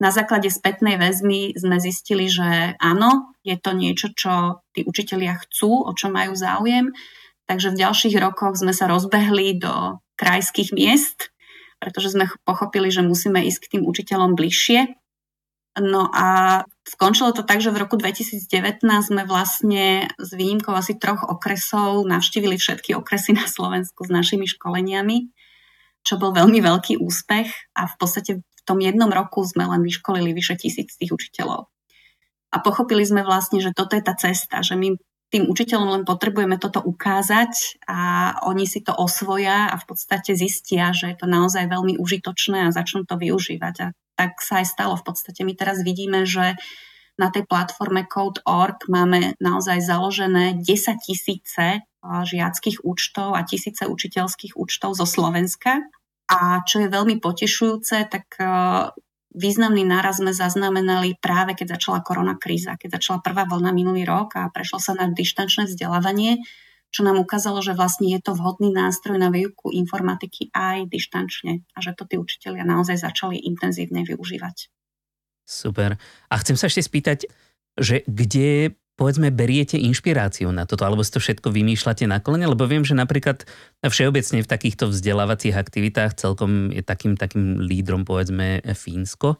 [0.00, 5.84] Na základe spätnej väzmy sme zistili, že áno, je to niečo, čo tí učitelia chcú,
[5.84, 6.96] o čo majú záujem.
[7.44, 11.30] Takže v ďalších rokoch sme sa rozbehli do krajských miest,
[11.78, 14.96] pretože sme pochopili, že musíme ísť k tým učiteľom bližšie.
[15.76, 21.20] No a skončilo to tak, že v roku 2019 sme vlastne s výnimkou asi troch
[21.20, 25.28] okresov navštívili všetky okresy na Slovensku s našimi školeniami,
[26.00, 30.32] čo bol veľmi veľký úspech a v podstate v tom jednom roku sme len vyškolili
[30.32, 31.68] vyše tisíc tých učiteľov.
[32.54, 34.96] A pochopili sme vlastne, že toto je tá cesta, že my
[35.26, 37.98] tým učiteľom len potrebujeme toto ukázať a
[38.46, 42.74] oni si to osvoja a v podstate zistia, že je to naozaj veľmi užitočné a
[42.74, 43.74] začnú to využívať.
[43.82, 44.94] A tak sa aj stalo.
[44.94, 46.54] V podstate my teraz vidíme, že
[47.18, 54.94] na tej platforme Code.org máme naozaj založené 10 tisíce žiackých účtov a tisíce učiteľských účtov
[54.94, 55.82] zo Slovenska.
[56.30, 58.26] A čo je veľmi potešujúce, tak
[59.36, 64.40] významný náraz sme zaznamenali práve keď začala korona kríza, keď začala prvá vlna minulý rok
[64.40, 66.40] a prešlo sa na dištančné vzdelávanie,
[66.88, 71.78] čo nám ukázalo, že vlastne je to vhodný nástroj na výuku informatiky aj dištančne a
[71.84, 74.72] že to tí učitelia naozaj začali intenzívne využívať.
[75.44, 76.00] Super.
[76.32, 77.28] A chcem sa ešte spýtať,
[77.76, 82.48] že kde povedzme, beriete inšpiráciu na toto, alebo si to všetko vymýšľate na kolene?
[82.48, 83.44] Lebo viem, že napríklad
[83.84, 89.36] všeobecne v takýchto vzdelávacích aktivitách celkom je takým, takým lídrom, povedzme, Fínsko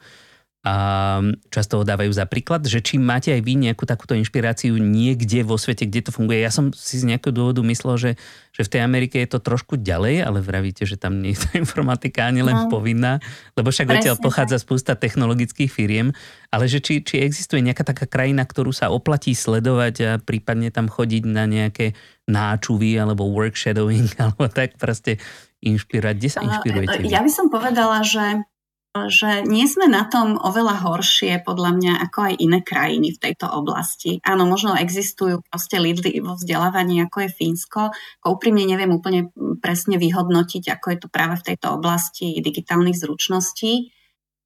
[1.46, 5.54] často ho dávajú za príklad, že či máte aj vy nejakú takúto inšpiráciu niekde vo
[5.54, 6.42] svete, kde to funguje.
[6.42, 8.10] Ja som si z nejakého dôvodu myslel, že,
[8.50, 11.50] že v tej Amerike je to trošku ďalej, ale vravíte, že tam nie je tá
[11.62, 12.70] informatika ani len no.
[12.72, 13.22] povinná,
[13.54, 16.10] lebo však odtiaľ pochádza spústa technologických firiem,
[16.50, 20.90] ale že či, či existuje nejaká taká krajina, ktorú sa oplatí sledovať a prípadne tam
[20.90, 21.94] chodiť na nejaké
[22.26, 25.22] náčuvy alebo work shadowing alebo tak proste
[25.62, 26.14] inšpirovať.
[26.18, 27.06] Kde sa inšpirujete?
[27.06, 28.42] Ja by som povedala, že
[29.12, 33.46] že nie sme na tom oveľa horšie podľa mňa ako aj iné krajiny v tejto
[33.52, 34.18] oblasti.
[34.24, 37.82] Áno, možno existujú proste lídry vo vzdelávaní, ako je Fínsko.
[37.92, 39.28] Ko úprimne neviem úplne
[39.60, 43.92] presne vyhodnotiť, ako je to práve v tejto oblasti digitálnych zručností.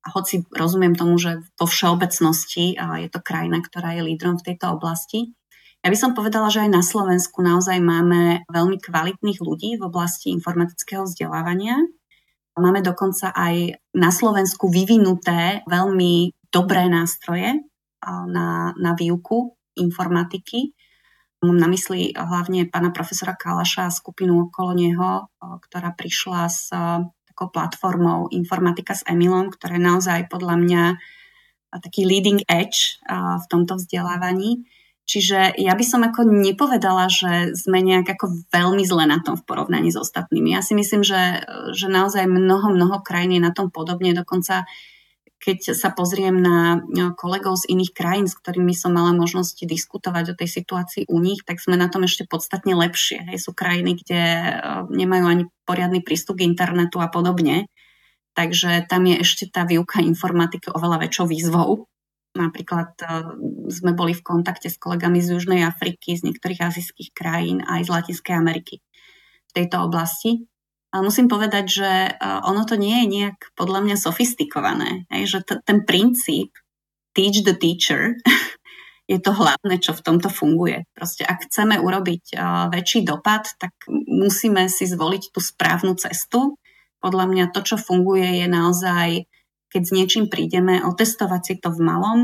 [0.00, 4.74] A hoci rozumiem tomu, že vo všeobecnosti je to krajina, ktorá je lídrom v tejto
[4.80, 5.36] oblasti.
[5.80, 10.28] Ja by som povedala, že aj na Slovensku naozaj máme veľmi kvalitných ľudí v oblasti
[10.32, 11.80] informatického vzdelávania
[12.58, 17.62] Máme dokonca aj na Slovensku vyvinuté veľmi dobré nástroje
[18.04, 20.74] na, na výuku informatiky.
[21.40, 26.68] Mám na mysli hlavne pána profesora Kalaša a skupinu okolo neho, ktorá prišla s
[27.24, 30.82] takou platformou Informatika s Emilom, ktorá je naozaj podľa mňa
[31.80, 34.66] taký leading edge v tomto vzdelávaní.
[35.10, 39.42] Čiže ja by som ako nepovedala, že sme nejak ako veľmi zle na tom v
[39.42, 40.54] porovnaní s ostatnými.
[40.54, 41.42] Ja si myslím, že,
[41.74, 44.14] že naozaj mnoho, mnoho krajín je na tom podobne.
[44.14, 44.70] Dokonca
[45.40, 46.84] keď sa pozriem na
[47.16, 51.40] kolegov z iných krajín, s ktorými som mala možnosť diskutovať o tej situácii u nich,
[51.48, 53.24] tak sme na tom ešte podstatne lepšie.
[53.32, 54.52] Hej, sú krajiny, kde e,
[54.92, 57.72] nemajú ani poriadny prístup k internetu a podobne.
[58.36, 61.89] Takže tam je ešte tá výuka informatiky oveľa väčšou výzvou.
[62.30, 63.06] Napríklad e,
[63.74, 67.90] sme boli v kontakte s kolegami z Južnej Afriky, z niektorých azijských krajín aj z
[67.90, 68.78] Latinskej Ameriky
[69.50, 70.46] v tejto oblasti.
[70.90, 75.10] A musím povedať, že e, ono to nie je nejak podľa mňa sofistikované.
[75.10, 76.54] Hej, že t- ten princíp
[77.14, 78.14] teach the teacher
[79.10, 80.86] je to hlavné, čo v tomto funguje.
[80.94, 86.54] Proste ak chceme urobiť uh, väčší dopad, tak musíme si zvoliť tú správnu cestu.
[87.02, 89.26] Podľa mňa to, čo funguje, je naozaj
[89.70, 92.20] keď s niečím prídeme, otestovať si to v malom,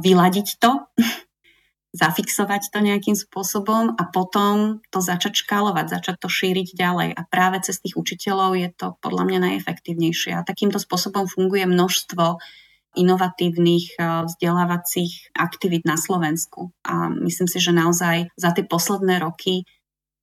[0.00, 0.88] vyladiť to,
[2.00, 7.10] zafixovať to nejakým spôsobom a potom to začať škálovať, začať to šíriť ďalej.
[7.12, 10.32] A práve cez tých učiteľov je to podľa mňa najefektívnejšie.
[10.32, 12.40] A takýmto spôsobom funguje množstvo
[12.96, 16.72] inovatívnych vzdelávacích aktivít na Slovensku.
[16.84, 19.64] A myslím si, že naozaj za tie posledné roky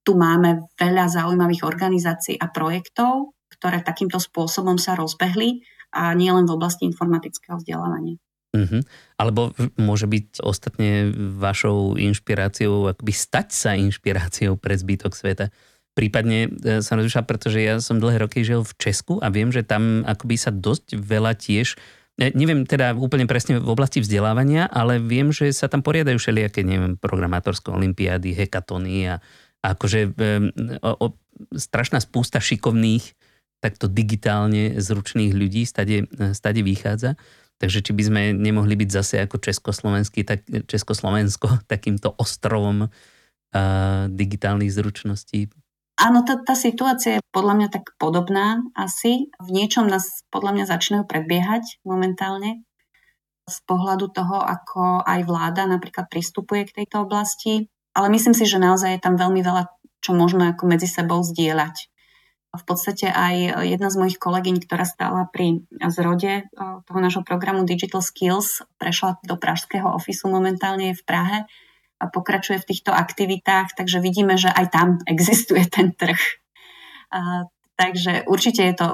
[0.05, 6.45] tu máme veľa zaujímavých organizácií a projektov, ktoré takýmto spôsobom sa rozbehli a nie len
[6.45, 8.17] v oblasti informatického vzdelávania.
[8.49, 8.81] Uh-huh.
[9.21, 15.53] Alebo môže byť ostatne vašou inšpiráciou, akoby stať sa inšpiráciou pre zbytok sveta.
[15.93, 19.61] Prípadne e, sa rozlišia, pretože ja som dlhé roky žil v Česku a viem, že
[19.61, 21.77] tam akoby sa dosť veľa tiež
[22.17, 26.65] e, Neviem teda úplne presne v oblasti vzdelávania, ale viem, že sa tam poriadajú všelijaké,
[26.65, 29.21] neviem, programátorské olimpiády, hekatony a,
[29.61, 30.31] a akože e,
[30.81, 31.07] o, o,
[31.53, 33.13] strašná spústa šikovných
[33.59, 37.19] takto digitálne zručných ľudí stade, stade vychádza.
[37.59, 44.71] Takže či by sme nemohli byť zase ako Československý, tak, Československo takýmto ostrovom uh, digitálnych
[44.71, 45.51] zručností?
[45.99, 49.27] Áno, tá, tá situácia je podľa mňa tak podobná asi.
[49.35, 52.63] V niečom nás podľa mňa začínajú predbiehať momentálne
[53.43, 57.67] z pohľadu toho, ako aj vláda napríklad pristupuje k tejto oblasti.
[57.91, 59.67] Ale myslím si, že naozaj je tam veľmi veľa,
[59.99, 61.88] čo môžeme ako medzi sebou zdieľať.
[62.49, 65.61] V podstate aj jedna z mojich kolegyň, ktorá stála pri
[65.93, 71.37] zrode toho nášho programu Digital Skills, prešla do pražského ofisu momentálne je v Prahe
[71.99, 76.17] a pokračuje v týchto aktivitách, takže vidíme, že aj tam existuje ten trh.
[77.13, 77.45] A,
[77.77, 78.87] takže určite je to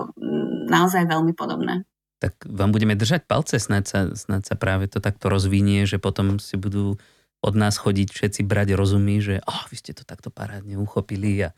[0.67, 1.87] naozaj veľmi podobné.
[2.19, 6.39] Tak vám budeme držať palce, snáď sa, snáď sa práve to takto rozvinie, že potom
[6.43, 6.99] si budú
[7.45, 11.53] od nás chodiť všetci brať rozumy, že oh, vy ste to takto parádne uchopili a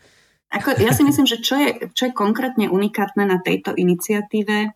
[0.47, 4.71] ako, ja si myslím, že čo je, čo je konkrétne unikátne na tejto iniciatíve,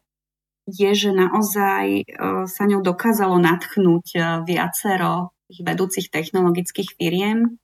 [0.67, 2.03] je, že naozaj e,
[2.45, 7.59] sa ňou dokázalo natchnúť e, viacero ich vedúcich technologických firiem.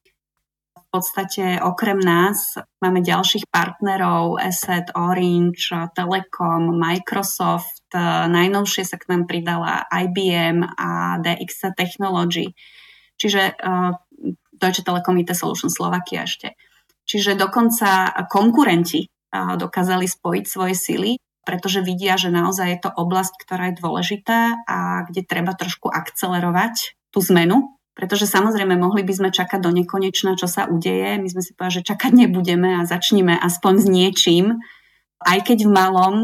[0.76, 9.08] V podstate okrem nás máme ďalších partnerov, Asset, Orange, Telekom, Microsoft, e, najnovšie sa k
[9.14, 12.56] nám pridala IBM a DX Technology,
[13.20, 13.56] čiže
[14.58, 16.58] Deutsche Telekom IT Solutions Slovakia ešte.
[17.08, 21.12] Čiže dokonca konkurenti dokázali spojiť svoje sily,
[21.48, 27.00] pretože vidia, že naozaj je to oblasť, ktorá je dôležitá a kde treba trošku akcelerovať
[27.16, 31.16] tú zmenu, pretože samozrejme mohli by sme čakať do nekonečna, čo sa udeje.
[31.16, 34.46] My sme si povedali, že čakať nebudeme a začneme aspoň s niečím,
[35.24, 36.16] aj keď v malom,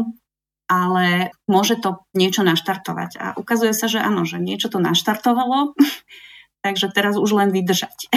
[0.68, 3.10] ale môže to niečo naštartovať.
[3.16, 5.72] A ukazuje sa, že áno, že niečo to naštartovalo,
[6.64, 8.12] takže teraz už len vydržať.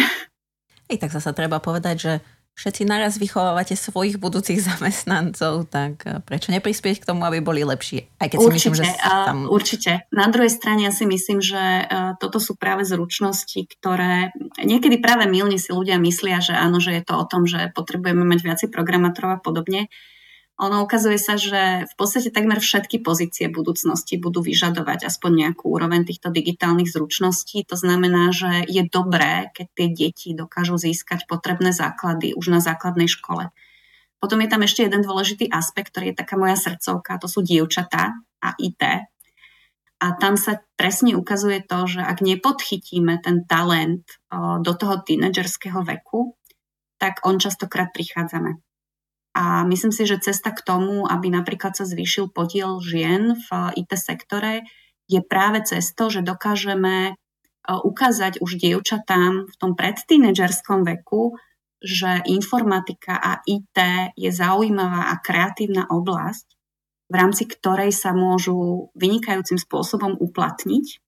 [0.88, 2.14] Ej, tak zase treba povedať, že
[2.58, 8.10] všetci naraz vychovávate svojich budúcich zamestnancov, tak eh, prečo neprispieť k tomu, aby boli lepší?
[8.18, 9.38] Aj keď si určite, myslím, že tam...
[9.46, 9.92] určite.
[10.10, 15.30] Na druhej strane ja si myslím, že eh, toto sú práve zručnosti, ktoré niekedy práve
[15.30, 18.68] milne si ľudia myslia, že áno, že je to o tom, že potrebujeme mať viacej
[18.74, 19.88] programátorov a podobne
[20.58, 26.02] ono ukazuje sa, že v podstate takmer všetky pozície budúcnosti budú vyžadovať aspoň nejakú úroveň
[26.10, 27.62] týchto digitálnych zručností.
[27.70, 33.06] To znamená, že je dobré, keď tie deti dokážu získať potrebné základy už na základnej
[33.06, 33.54] škole.
[34.18, 38.18] Potom je tam ešte jeden dôležitý aspekt, ktorý je taká moja srdcovka, to sú dievčatá
[38.42, 38.82] a IT.
[40.02, 44.06] A tam sa presne ukazuje to, že ak nepodchytíme ten talent
[44.62, 46.34] do toho tínedžerského veku,
[46.98, 48.58] tak on častokrát prichádzame.
[49.38, 53.94] A myslím si, že cesta k tomu, aby napríklad sa zvýšil podiel žien v IT
[53.94, 54.66] sektore,
[55.06, 57.14] je práve cesto, že dokážeme e,
[57.70, 61.38] ukázať už dievčatám v tom predtínedžerskom veku,
[61.78, 63.78] že informatika a IT
[64.18, 66.48] je zaujímavá a kreatívna oblasť,
[67.08, 71.00] v rámci ktorej sa môžu vynikajúcim spôsobom uplatniť.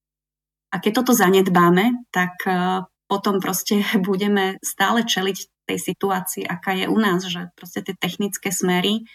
[0.70, 6.90] A keď toto zanedbáme, tak e, potom proste budeme stále čeliť tej situácii, aká je
[6.90, 9.06] u nás, že proste tie technické smery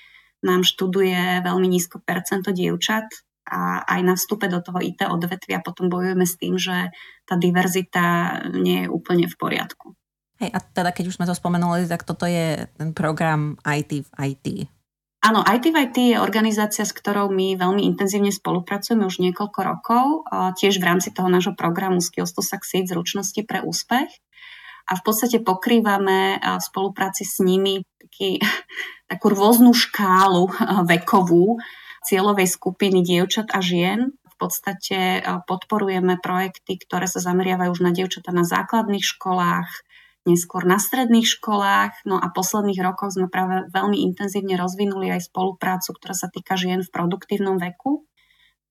[0.47, 3.11] nám študuje veľmi nízko percento dievčat
[3.45, 6.95] a aj na vstupe do toho IT odvetvia potom bojujeme s tým, že
[7.27, 9.99] tá diverzita nie je úplne v poriadku.
[10.41, 14.11] Hej, a teda keď už sme to spomenuli, tak toto je ten program IT v
[14.33, 14.47] IT.
[15.25, 20.05] Áno, IT v IT je organizácia, s ktorou my veľmi intenzívne spolupracujeme už niekoľko rokov,
[20.61, 24.13] tiež v rámci toho nášho programu Skills to Succeed, zručnosti pre úspech
[24.85, 28.39] a v podstate pokrývame v spolupráci s nimi taký,
[29.11, 30.53] takú rôznu škálu
[30.85, 31.59] vekovú
[32.05, 34.13] cieľovej skupiny dievčat a žien.
[34.13, 39.71] V podstate podporujeme projekty, ktoré sa zameriavajú už na dievčatá na základných školách,
[40.29, 42.05] neskôr na stredných školách.
[42.05, 46.85] No a posledných rokoch sme práve veľmi intenzívne rozvinuli aj spoluprácu, ktorá sa týka žien
[46.85, 48.05] v produktívnom veku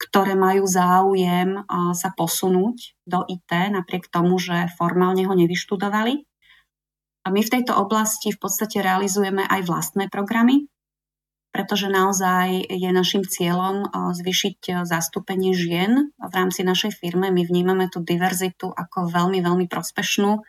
[0.03, 1.63] ktoré majú záujem
[1.95, 6.27] sa posunúť do IT napriek tomu, že formálne ho nevyštudovali.
[7.23, 10.67] A my v tejto oblasti v podstate realizujeme aj vlastné programy,
[11.55, 17.31] pretože naozaj je našim cieľom zvýšiť zastúpenie žien v rámci našej firmy.
[17.31, 20.43] My vnímame tú diverzitu ako veľmi, veľmi prospešnú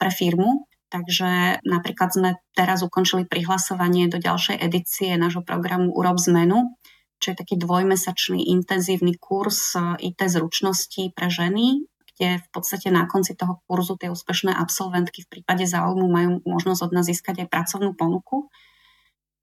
[0.00, 0.64] pre firmu.
[0.86, 6.78] Takže napríklad sme teraz ukončili prihlasovanie do ďalšej edície nášho programu Urob zmenu,
[7.18, 11.84] čo je taký dvojmesačný intenzívny kurz e, IT zručností pre ženy,
[12.16, 16.80] kde v podstate na konci toho kurzu tie úspešné absolventky v prípade záujmu majú možnosť
[16.88, 18.48] od nás získať aj pracovnú ponuku.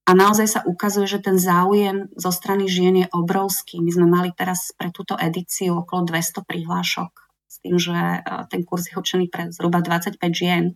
[0.04, 3.80] A naozaj sa ukazuje, že ten záujem zo strany žien je obrovský.
[3.80, 7.12] My sme mali teraz pre túto edíciu okolo 200 prihlášok
[7.48, 8.20] s tým, že e,
[8.52, 10.76] ten kurz je určený pre zhruba 25 žien.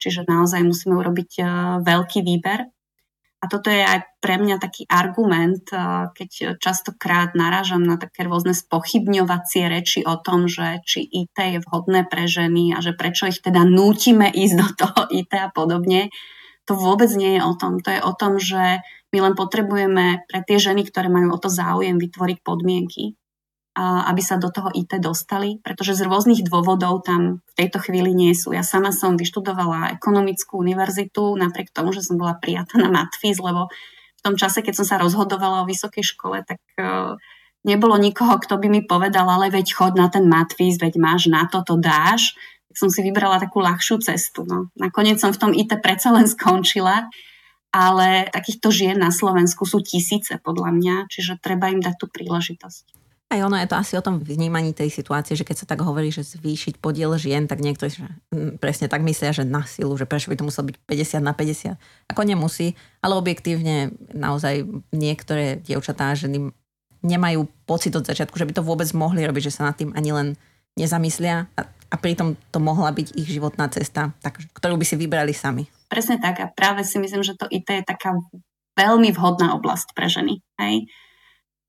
[0.00, 1.44] Čiže naozaj musíme urobiť e,
[1.82, 2.73] veľký výber.
[3.44, 5.68] A toto je aj pre mňa taký argument,
[6.16, 12.08] keď častokrát narážam na také rôzne spochybňovacie reči o tom, že či IT je vhodné
[12.08, 16.08] pre ženy a že prečo ich teda nútime ísť do toho IT a podobne.
[16.64, 17.84] To vôbec nie je o tom.
[17.84, 18.80] To je o tom, že
[19.12, 23.20] my len potrebujeme pre tie ženy, ktoré majú o to záujem, vytvoriť podmienky,
[23.74, 28.30] aby sa do toho IT dostali, pretože z rôznych dôvodov tam v tejto chvíli nie
[28.30, 28.54] sú.
[28.54, 33.66] Ja sama som vyštudovala ekonomickú univerzitu, napriek tomu, že som bola prijatá na matfiz, lebo
[34.14, 37.18] v tom čase, keď som sa rozhodovala o vysokej škole, tak e,
[37.66, 41.50] nebolo nikoho, kto by mi povedal, ale veď chod na ten matfiz, veď máš na
[41.50, 42.38] to, to dáš.
[42.70, 44.46] Tak som si vybrala takú ľahšiu cestu.
[44.46, 44.70] No.
[44.78, 47.10] Nakoniec som v tom IT predsa len skončila,
[47.74, 53.03] ale takýchto žien na Slovensku sú tisíce podľa mňa, čiže treba im dať tú príležitosť.
[53.32, 56.12] Aj ono je to asi o tom vnímaní tej situácie, že keď sa tak hovorí,
[56.12, 60.06] že zvýšiť podiel žien, tak niektorí že, mm, presne tak myslia, že na silu, že
[60.06, 61.74] prečo by to muselo byť 50 na 50.
[62.12, 66.52] Ako nemusí, ale objektívne naozaj niektoré dievčatá a ženy
[67.04, 70.10] nemajú pocit od začiatku, že by to vôbec mohli robiť, že sa nad tým ani
[70.14, 70.28] len
[70.78, 75.36] nezamyslia a, a pritom to mohla byť ich životná cesta, tak, ktorú by si vybrali
[75.36, 75.68] sami.
[75.92, 78.16] Presne tak a práve si myslím, že to IT je taká
[78.74, 80.42] veľmi vhodná oblasť pre ženy.
[80.58, 80.90] Hej?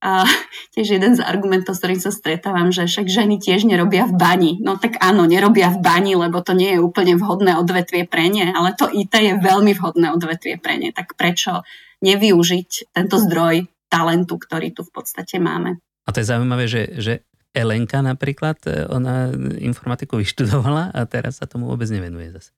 [0.03, 0.27] A
[0.75, 4.51] tiež jeden z argumentov, s ktorým sa stretávam, že však ženy tiež nerobia v bani.
[4.59, 8.51] No tak áno, nerobia v bani, lebo to nie je úplne vhodné odvetvie pre ne,
[8.51, 10.89] ale to IT je veľmi vhodné odvetvie pre ne.
[10.91, 11.63] Tak prečo
[12.03, 15.79] nevyužiť tento zdroj talentu, ktorý tu v podstate máme?
[16.05, 17.13] A to je zaujímavé, že, že
[17.55, 19.31] Elenka napríklad, e, ona
[19.63, 22.51] informatiku vyštudovala a teraz sa tomu vôbec nevenuje zase.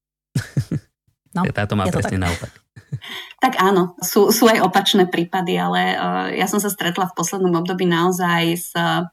[1.38, 2.67] No, Táto má presne naopak.
[3.44, 7.54] Tak áno, sú, sú aj opačné prípady, ale uh, ja som sa stretla v poslednom
[7.60, 9.06] období naozaj s, uh,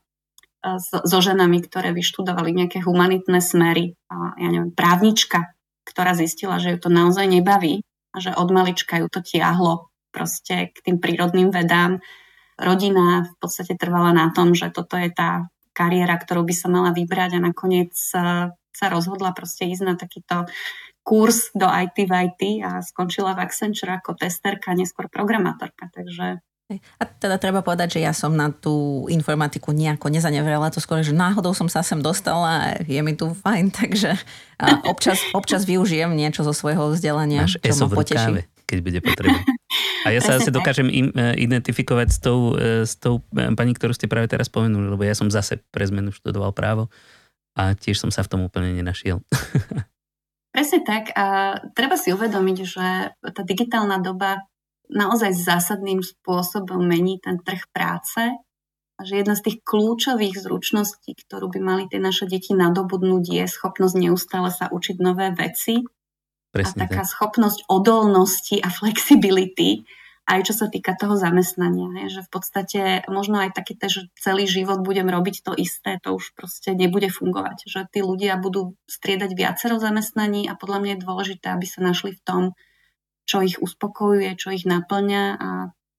[0.81, 4.01] so ženami, ktoré vyštudovali nejaké humanitné smery.
[4.41, 5.53] Ja neviem, právnička,
[5.85, 10.73] ktorá zistila, že ju to naozaj nebaví a že od malička ju to tiahlo proste
[10.73, 12.01] k tým prírodným vedám.
[12.57, 16.95] Rodina v podstate trvala na tom, že toto je tá kariéra, ktorú by sa mala
[16.95, 20.49] vybrať a nakoniec uh, sa rozhodla proste ísť na takýto
[21.05, 25.93] kurz do IT v IT a skončila v Accenture ako testerka, neskôr programátorka.
[25.93, 26.41] Takže
[26.73, 31.13] a teda treba povedať, že ja som na tú informatiku nejako nezanevrela, to skôr, že
[31.13, 34.17] náhodou som sa sem dostala a je mi tu fajn, takže
[34.89, 38.33] občas, občas využijem niečo zo svojho vzdelania, Máš čo ma poteší.
[38.41, 39.41] Káve, keď bude potrebné.
[40.09, 43.77] A ja sa asi dokážem im, e, identifikovať s tou, e, s tou e, pani,
[43.77, 46.89] ktorú ste práve teraz spomenuli, lebo ja som zase pre zmenu študoval právo
[47.53, 49.21] a tiež som sa v tom úplne nenašiel.
[50.55, 52.87] Presne tak a treba si uvedomiť, že
[53.19, 54.47] tá digitálna doba
[54.87, 58.23] naozaj zásadným spôsobom mení ten trh práce
[58.95, 63.45] a že jedna z tých kľúčových zručností, ktorú by mali tie naše deti nadobudnúť, je
[63.51, 65.83] schopnosť neustále sa učiť nové veci
[66.55, 67.11] Presne a taká tak.
[67.11, 69.83] schopnosť odolnosti a flexibility,
[70.25, 72.09] aj čo sa týka toho zamestnania.
[72.09, 72.81] Je, že v podstate
[73.13, 77.69] možno aj taký že celý život budem robiť to isté, to už proste nebude fungovať.
[77.69, 82.17] Že tí ľudia budú striedať viacero zamestnaní a podľa mňa je dôležité, aby sa našli
[82.17, 82.43] v tom,
[83.29, 85.51] čo ich uspokojuje, čo ich naplňa a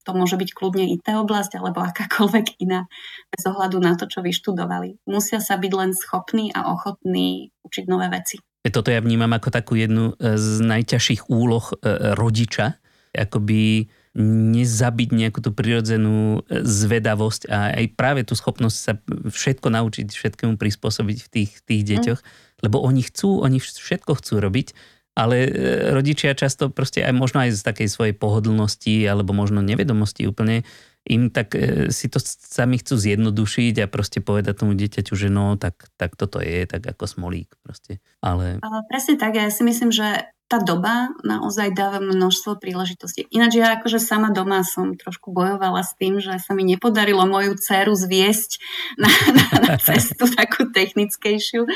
[0.06, 2.86] to môže byť kľudne IT oblasť alebo akákoľvek iná,
[3.30, 5.02] bez ohľadu na to, čo vyštudovali.
[5.10, 8.38] Musia sa byť len schopní a ochotní učiť nové veci.
[8.66, 11.74] Toto ja vnímam ako takú jednu z najťažších úloh e,
[12.18, 12.74] rodiča,
[13.14, 13.86] akoby
[14.16, 18.92] nezabiť nejakú tú prirodzenú e, zvedavosť a aj práve tú schopnosť sa
[19.28, 21.88] všetko naučiť, všetkému prispôsobiť v tých, tých mm.
[21.92, 22.20] deťoch,
[22.64, 24.72] lebo oni chcú, oni všetko chcú robiť,
[25.20, 25.50] ale e,
[25.92, 30.64] rodičia často proste aj možno aj z takej svojej pohodlnosti alebo možno nevedomosti úplne
[31.06, 35.54] im tak e, si to sami chcú zjednodušiť a proste povedať tomu dieťaťu, že no,
[35.54, 38.02] tak, tak toto je, tak ako smolík proste.
[38.18, 38.58] Ale...
[38.90, 43.26] Presne tak, ja si myslím, že tá doba naozaj dáva množstvo príležitostí.
[43.34, 47.58] Ináč ja akože sama doma som trošku bojovala s tým, že sa mi nepodarilo moju
[47.58, 48.62] dceru zviesť
[48.94, 51.66] na, na, na cestu takú technickejšiu.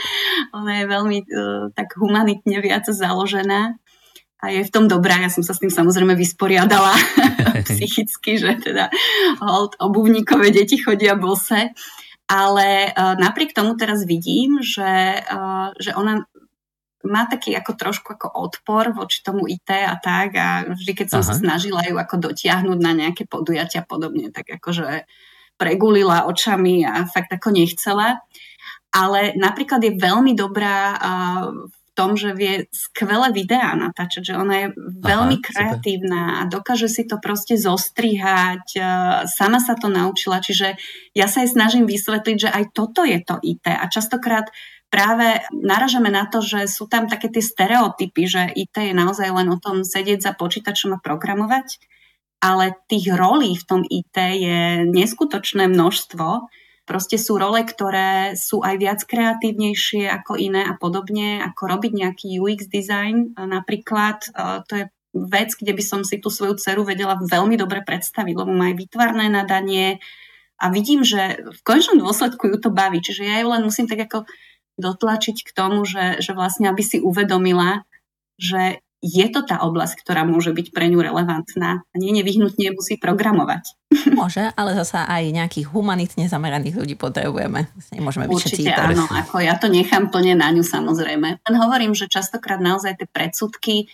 [0.54, 1.26] Ona je veľmi uh,
[1.74, 3.74] tak humanitne viac založená
[4.40, 5.18] a je v tom dobrá.
[5.18, 6.94] Ja som sa s tým samozrejme vysporiadala
[7.68, 8.86] psychicky, že teda
[9.42, 11.74] hold, obuvníkové deti chodia bose.
[12.30, 16.29] Ale uh, napriek tomu teraz vidím, že, uh, že ona
[17.04, 21.22] má taký ako trošku ako odpor voči tomu IT a tak a vždy, keď som
[21.24, 21.28] Aha.
[21.32, 25.08] sa snažila ju ako dotiahnuť na nejaké podujatia podobne, tak akože
[25.56, 28.20] pregulila očami a fakt ako nechcela.
[28.90, 30.98] Ale napríklad je veľmi dobrá
[31.70, 34.66] v tom, že vie skvelé videá natáčať, že ona je
[35.04, 36.38] veľmi Aha, kreatívna super.
[36.40, 38.66] a dokáže si to proste zostrihať,
[39.28, 40.80] sama sa to naučila, čiže
[41.12, 44.48] ja sa jej snažím vysvetliť, že aj toto je to IT a častokrát
[44.90, 49.48] práve naražame na to, že sú tam také tie stereotypy, že IT je naozaj len
[49.48, 51.78] o tom sedieť za počítačom a programovať.
[52.40, 56.48] ale tých rolí v tom IT je neskutočné množstvo.
[56.88, 62.26] Proste sú role, ktoré sú aj viac kreatívnejšie ako iné a podobne, ako robiť nejaký
[62.40, 64.24] UX design napríklad.
[64.66, 68.50] To je vec, kde by som si tú svoju dceru vedela veľmi dobre predstaviť, lebo
[68.50, 70.00] má aj vytvarné nadanie
[70.58, 72.98] a vidím, že v konečnom dôsledku ju to baví.
[73.04, 74.26] Čiže ja ju len musím tak ako
[74.80, 77.84] dotlačiť k tomu, že, že vlastne aby si uvedomila,
[78.40, 83.00] že je to tá oblasť, ktorá môže byť pre ňu relevantná a nie nevyhnutne musí
[83.00, 83.72] programovať.
[84.12, 87.64] Môže, ale zasa aj nejakých humanitne zameraných ľudí potrebujeme.
[87.96, 91.40] Nemôžeme byť Určite áno, ako ja to nechám plne na ňu samozrejme.
[91.40, 93.88] Len hovorím, že častokrát naozaj tie predsudky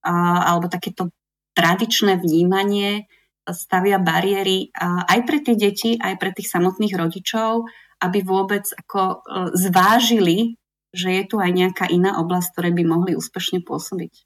[0.00, 1.12] a, alebo takéto
[1.52, 3.04] tradičné vnímanie
[3.46, 7.68] stavia bariéry aj pre tie deti, aj pre tých samotných rodičov,
[8.00, 9.16] aby vôbec ako e,
[9.56, 10.60] zvážili,
[10.96, 14.24] že je tu aj nejaká iná oblasť, ktoré by mohli úspešne pôsobiť.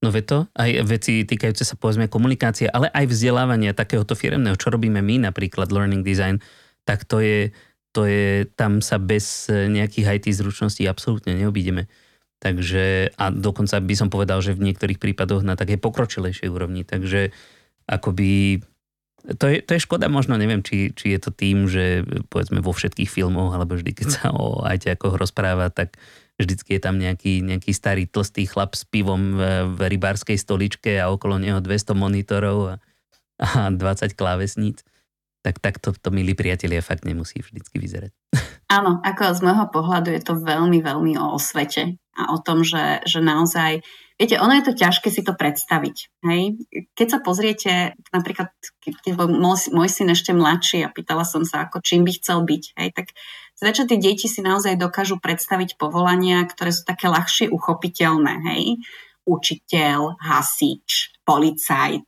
[0.00, 4.72] No ve to, aj veci týkajúce sa povedzme komunikácie, ale aj vzdelávania takéhoto firemného, čo
[4.72, 6.40] robíme my napríklad Learning Design,
[6.88, 7.52] tak to je,
[7.92, 11.84] to je tam sa bez nejakých IT zručností absolútne neobídeme.
[12.40, 16.88] Takže, a dokonca by som povedal, že v niektorých prípadoch na také pokročilejšej úrovni.
[16.88, 17.36] Takže
[17.84, 18.64] akoby
[19.20, 22.02] to je, to je škoda možno, neviem, či, či je to tým, že
[22.32, 26.00] povedzme vo všetkých filmoch, alebo vždy, keď sa o ako rozpráva, tak
[26.40, 29.40] vždycky je tam nejaký, nejaký starý tlstý chlap s pivom v,
[29.76, 32.74] v rybárskej stoličke a okolo neho 200 monitorov a,
[33.44, 34.80] a 20 klávesníc.
[35.40, 38.12] Tak takto to, milí priatelia, fakt nemusí vždycky vyzerať.
[38.76, 43.00] Áno, ako z môjho pohľadu je to veľmi, veľmi o osvete a o tom, že,
[43.08, 43.80] že naozaj
[44.20, 45.96] Viete, ono je to ťažké si to predstaviť.
[46.28, 46.60] Hej?
[46.92, 48.52] Keď sa pozriete, napríklad,
[48.84, 52.44] keď bol môj, môj syn ešte mladší a pýtala som sa, ako čím by chcel
[52.44, 52.88] byť, hej?
[52.92, 53.16] tak
[53.56, 58.44] zväčša tie deti si naozaj dokážu predstaviť povolania, ktoré sú také ľahšie uchopiteľné.
[58.44, 58.84] Hej?
[59.24, 62.04] Učiteľ, hasič, policajt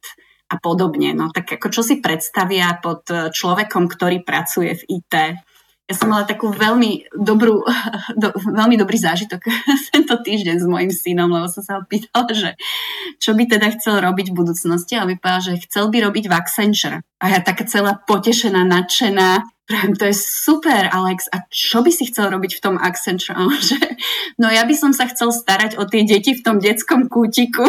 [0.53, 1.17] a podobne.
[1.17, 5.15] No tak ako čo si predstavia pod človekom, ktorý pracuje v IT?
[5.91, 7.67] Ja som mala takú veľmi dobrú,
[8.23, 9.45] do, veľmi dobrý zážitok
[9.93, 12.57] tento týždeň s mojim synom, lebo som sa ho pýtala, že
[13.19, 16.99] čo by teda chcel robiť v budúcnosti a vypadá, že chcel by robiť v Accenture.
[17.21, 21.33] A ja taká celá potešená, nadšená, Pravím, to je super, Alex.
[21.33, 23.41] A čo by si chcel robiť v tom Accenture?
[23.73, 23.81] Že,
[24.37, 27.65] no ja by som sa chcel starať o tie deti v tom detskom kútiku.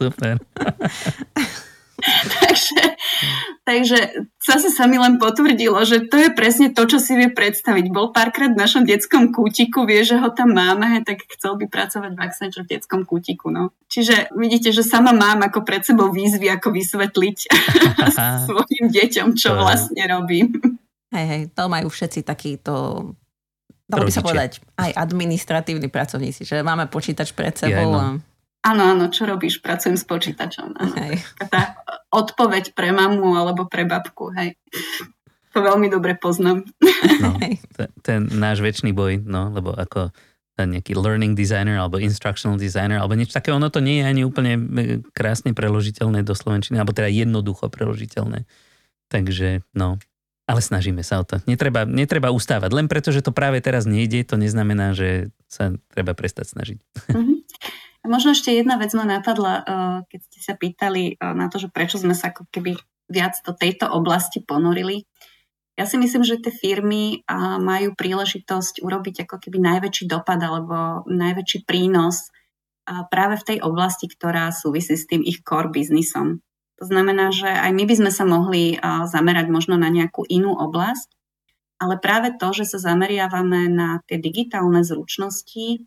[0.00, 0.40] super.
[2.44, 2.82] takže,
[3.64, 3.98] takže
[4.36, 7.88] zase sa mi len potvrdilo, že to je presne to, čo si vie predstaviť.
[7.88, 12.12] Bol párkrát v našom detskom kútiku, vie, že ho tam máme, tak chcel by pracovať
[12.12, 13.48] v Accenture v detskom kútiku.
[13.48, 13.72] No.
[13.88, 17.38] Čiže vidíte, že sama mám ako pred sebou výzvy, ako vysvetliť
[18.46, 20.52] svojim deťom, čo vlastne robím.
[21.16, 22.74] Hej, hej, to majú všetci takýto
[23.86, 27.94] dalo by sa povedať, aj administratívni pracovníci, že máme počítač pred sebou.
[27.94, 28.35] Ja, no.
[28.66, 29.62] Áno, áno, čo robíš?
[29.62, 30.74] Pracujem s počítačom.
[30.74, 30.94] Áno.
[30.98, 31.22] Hej.
[31.46, 31.78] Tá
[32.10, 34.58] odpoveď pre mamu alebo pre babku, hej.
[35.54, 36.66] To veľmi dobre poznám.
[37.22, 37.38] No,
[37.78, 40.10] ten, ten náš väčší boj, no, lebo ako
[40.58, 44.56] nejaký learning designer alebo instructional designer alebo niečo také, ono to nie je ani úplne
[44.56, 44.60] e,
[45.12, 48.48] krásne preložiteľné do slovenčiny, alebo teda jednoducho preložiteľné.
[49.12, 50.00] Takže, no,
[50.48, 51.44] ale snažíme sa o to.
[51.44, 52.72] Netreba, netreba ustávať.
[52.72, 56.78] Len preto, že to práve teraz nejde, to neznamená, že sa treba prestať snažiť.
[57.12, 57.35] Mm-hmm.
[58.06, 59.64] Možno ešte jedna vec ma napadla, eh,
[60.06, 62.78] keď ste sa pýtali eh, na to, že prečo sme sa ako keby
[63.10, 65.06] viac do tejto oblasti ponorili.
[65.76, 71.04] Ja si myslím, že tie firmy eh, majú príležitosť urobiť ako keby najväčší dopad alebo
[71.10, 72.30] najväčší prínos
[72.86, 76.38] práve v tej oblasti, ktorá súvisí s tým ich core biznisom.
[76.78, 78.78] To znamená, že aj my by sme sa mohli
[79.10, 81.10] zamerať možno na nejakú inú oblasť,
[81.82, 85.82] ale práve to, že sa zameriavame na tie digitálne zručnosti,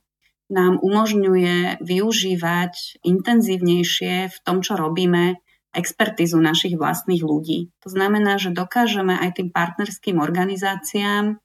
[0.49, 5.37] nám umožňuje využívať intenzívnejšie v tom, čo robíme,
[5.69, 7.69] expertizu našich vlastných ľudí.
[7.85, 11.37] To znamená, že dokážeme aj tým partnerským organizáciám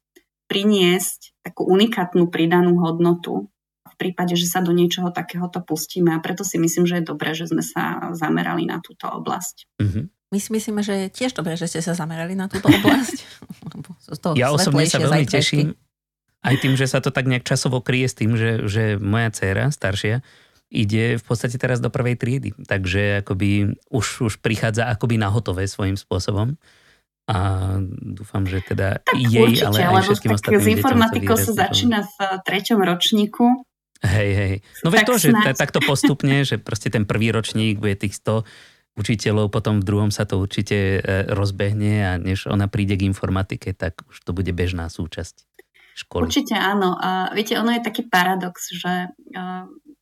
[0.48, 3.52] priniesť takú unikátnu pridanú hodnotu
[3.84, 6.16] v prípade, že sa do niečoho takéhoto pustíme.
[6.16, 9.70] A preto si myslím, že je dobré, že sme sa zamerali na túto oblasť.
[9.78, 10.04] Mm-hmm.
[10.34, 13.18] My si myslíme, že je tiež dobré, že ste sa zamerali na túto oblasť.
[14.40, 15.78] ja osobne sa veľmi teším,
[16.44, 19.72] aj tým, že sa to tak nejak časovo kryje s tým, že, že moja dcéra,
[19.72, 20.20] staršia,
[20.68, 22.52] ide v podstate teraz do prvej triedy.
[22.68, 26.60] Takže akoby už, už prichádza akoby na hotové svojím spôsobom.
[27.24, 27.36] A
[27.88, 32.16] dúfam, že teda tak jej, určite, ale aj všetkým ostatným S informatikou sa začína v
[32.44, 33.64] treťom ročníku.
[34.04, 34.54] Hej, hej.
[34.84, 38.44] No veď to, že takto postupne, že proste ten prvý ročník bude tých 100
[39.00, 43.72] učiteľov, potom v druhom sa to určite e, rozbehne a než ona príde k informatike,
[43.72, 45.53] tak už to bude bežná súčasť
[45.94, 46.26] školy.
[46.26, 46.98] Určite áno.
[46.98, 49.14] A viete, ono je taký paradox, že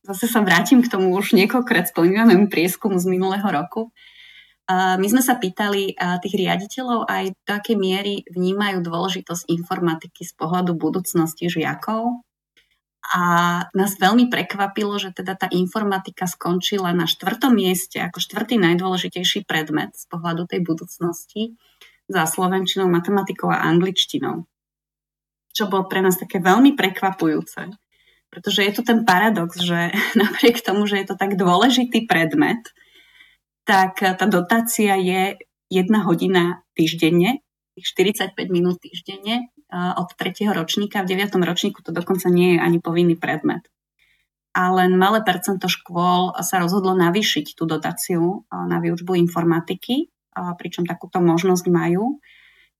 [0.03, 3.93] zase sa vrátim k tomu už niekoľkrát spomínanému prieskumu z minulého roku.
[4.73, 10.75] My sme sa pýtali tých riaditeľov aj do akej miery vnímajú dôležitosť informatiky z pohľadu
[10.79, 12.23] budúcnosti žiakov.
[13.03, 13.21] A
[13.75, 19.91] nás veľmi prekvapilo, že teda tá informatika skončila na štvrtom mieste ako štvrtý najdôležitejší predmet
[19.91, 21.59] z pohľadu tej budúcnosti
[22.07, 24.47] za slovenčinou, matematikou a angličtinou.
[25.53, 27.69] Čo bolo pre nás také veľmi prekvapujúce,
[28.33, 32.65] pretože je tu ten paradox, že napriek tomu, že je to tak dôležitý predmet,
[33.63, 35.39] tak tá dotácia je
[35.71, 37.39] jedna hodina týždenne,
[37.79, 41.01] 45 minút týždenne od tretieho ročníka.
[41.01, 41.33] V 9.
[41.41, 43.65] ročníku to dokonca nie je ani povinný predmet.
[44.53, 51.17] A len malé percento škôl sa rozhodlo navýšiť tú dotáciu na výučbu informatiky, pričom takúto
[51.17, 52.21] možnosť majú.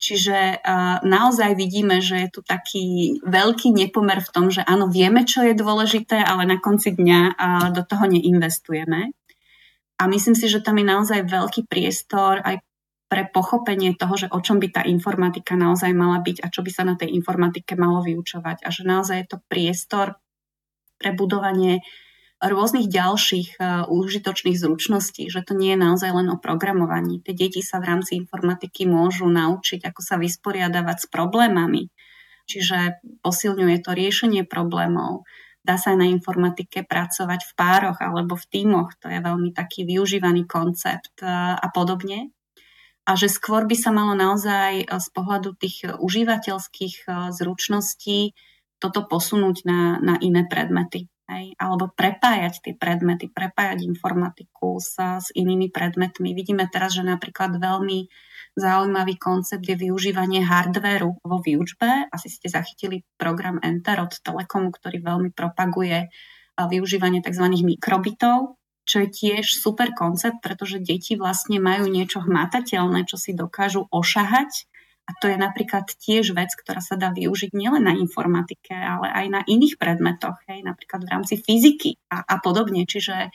[0.03, 0.59] Čiže
[1.07, 5.55] naozaj vidíme, že je tu taký veľký nepomer v tom, že áno, vieme, čo je
[5.55, 7.39] dôležité, ale na konci dňa
[7.71, 9.15] do toho neinvestujeme.
[9.95, 12.59] A myslím si, že tam je naozaj veľký priestor aj
[13.07, 16.71] pre pochopenie toho, že o čom by tá informatika naozaj mala byť a čo by
[16.73, 18.67] sa na tej informatike malo vyučovať.
[18.67, 20.19] A že naozaj je to priestor
[20.99, 21.79] pre budovanie
[22.51, 27.23] rôznych ďalších uh, užitočných zručností, že to nie je naozaj len o programovaní.
[27.23, 31.87] Tie deti sa v rámci informatiky môžu naučiť, ako sa vysporiadavať s problémami.
[32.43, 35.23] Čiže posilňuje to riešenie problémov,
[35.63, 39.87] Dá sa aj na informatike pracovať v pároch alebo v tímoch, to je veľmi taký
[39.87, 42.35] využívaný koncept e, a podobne.
[43.07, 48.35] A že skôr by sa malo naozaj e, z pohľadu tých užívateľských e, zručností
[48.75, 51.07] toto posunúť na, na iné predmety.
[51.23, 56.35] Hej, alebo prepájať tie predmety, prepájať informatiku sa s inými predmetmi.
[56.35, 58.11] Vidíme teraz, že napríklad veľmi
[58.53, 62.05] Zaujímavý koncept je využívanie hardvéru vo výučbe.
[62.13, 66.13] Asi ste zachytili program Enter od Telekomu, ktorý veľmi propaguje
[66.53, 67.49] využívanie tzv.
[67.49, 73.89] mikrobitov, čo je tiež super koncept, pretože deti vlastne majú niečo hmatateľné, čo si dokážu
[73.89, 74.69] ošahať.
[75.03, 79.25] A to je napríklad tiež vec, ktorá sa dá využiť nielen na informatike, ale aj
[79.27, 82.87] na iných predmetoch, hej, napríklad v rámci fyziky a, a podobne.
[82.87, 83.27] Čiže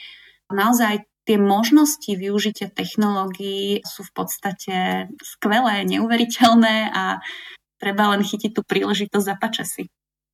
[0.49, 4.77] naozaj tie možnosti využitia technológií sú v podstate
[5.21, 7.21] skvelé, neuveriteľné a
[7.77, 9.85] treba len chytiť tú príležitosť za pačasy.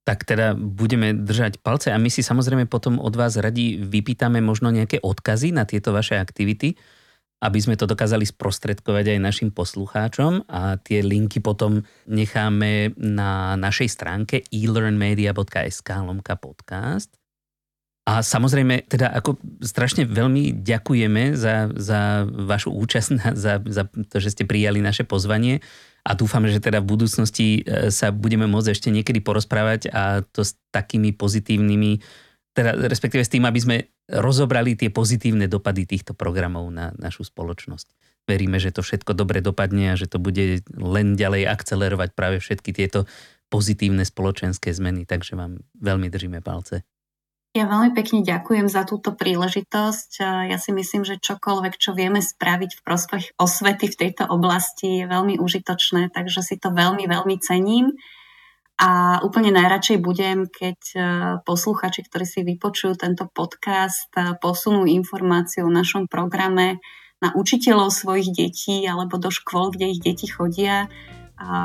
[0.06, 4.70] Tak teda budeme držať palce a my si samozrejme potom od vás radi vypýtame možno
[4.70, 6.78] nejaké odkazy na tieto vaše aktivity,
[7.44, 13.92] aby sme to dokázali sprostredkovať aj našim poslucháčom a tie linky potom necháme na našej
[13.92, 17.12] stránke elearnmedia.sk lomka podcast.
[18.04, 24.32] A samozrejme, teda ako strašne veľmi ďakujeme za, za vašu účasť, za, za to, že
[24.36, 25.64] ste prijali naše pozvanie
[26.04, 30.44] a dúfam, že teda v budúcnosti e, sa budeme môcť ešte niekedy porozprávať a to
[30.44, 32.04] s takými pozitívnymi,
[32.54, 33.76] teda respektíve s tým, aby sme
[34.06, 37.90] rozobrali tie pozitívne dopady týchto programov na našu spoločnosť.
[38.24, 42.72] Veríme, že to všetko dobre dopadne a že to bude len ďalej akcelerovať práve všetky
[42.72, 43.04] tieto
[43.52, 46.86] pozitívne spoločenské zmeny, takže vám veľmi držíme palce.
[47.54, 50.10] Ja veľmi pekne ďakujem za túto príležitosť.
[50.50, 55.06] Ja si myslím, že čokoľvek, čo vieme spraviť v prospech osvety v tejto oblasti je
[55.06, 57.94] veľmi užitočné, takže si to veľmi, veľmi cením.
[58.74, 60.98] A úplne najradšej budem, keď e,
[61.46, 66.82] posluchači, ktorí si vypočujú tento podcast, e, posunú informáciu o našom programe
[67.22, 70.90] na učiteľov svojich detí alebo do škôl, kde ich deti chodia,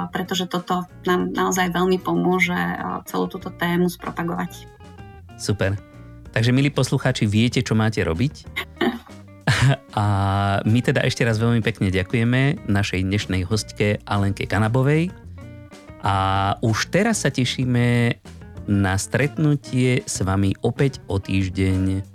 [0.09, 4.65] pretože toto nám naozaj veľmi pomôže e, celú túto tému spropagovať.
[5.37, 5.77] Super.
[6.29, 8.33] Takže, milí poslucháči, viete, čo máte robiť.
[9.97, 10.05] A
[10.61, 15.09] my teda ešte raz veľmi pekne ďakujeme našej dnešnej hostke Alenke Kanabovej.
[16.03, 18.15] A už teraz sa tešíme
[18.69, 22.05] na stretnutie s vami opäť o týždeň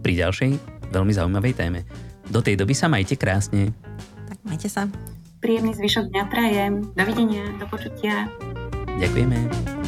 [0.00, 0.50] pri ďalšej
[0.94, 1.80] veľmi zaujímavej téme.
[2.30, 3.74] Do tej doby sa majte krásne.
[4.30, 4.86] Tak majte sa.
[5.42, 6.72] Príjemný zvyšok dňa prajem.
[6.94, 8.28] Dovidenia, do počutia.
[9.00, 9.79] Ďakujeme.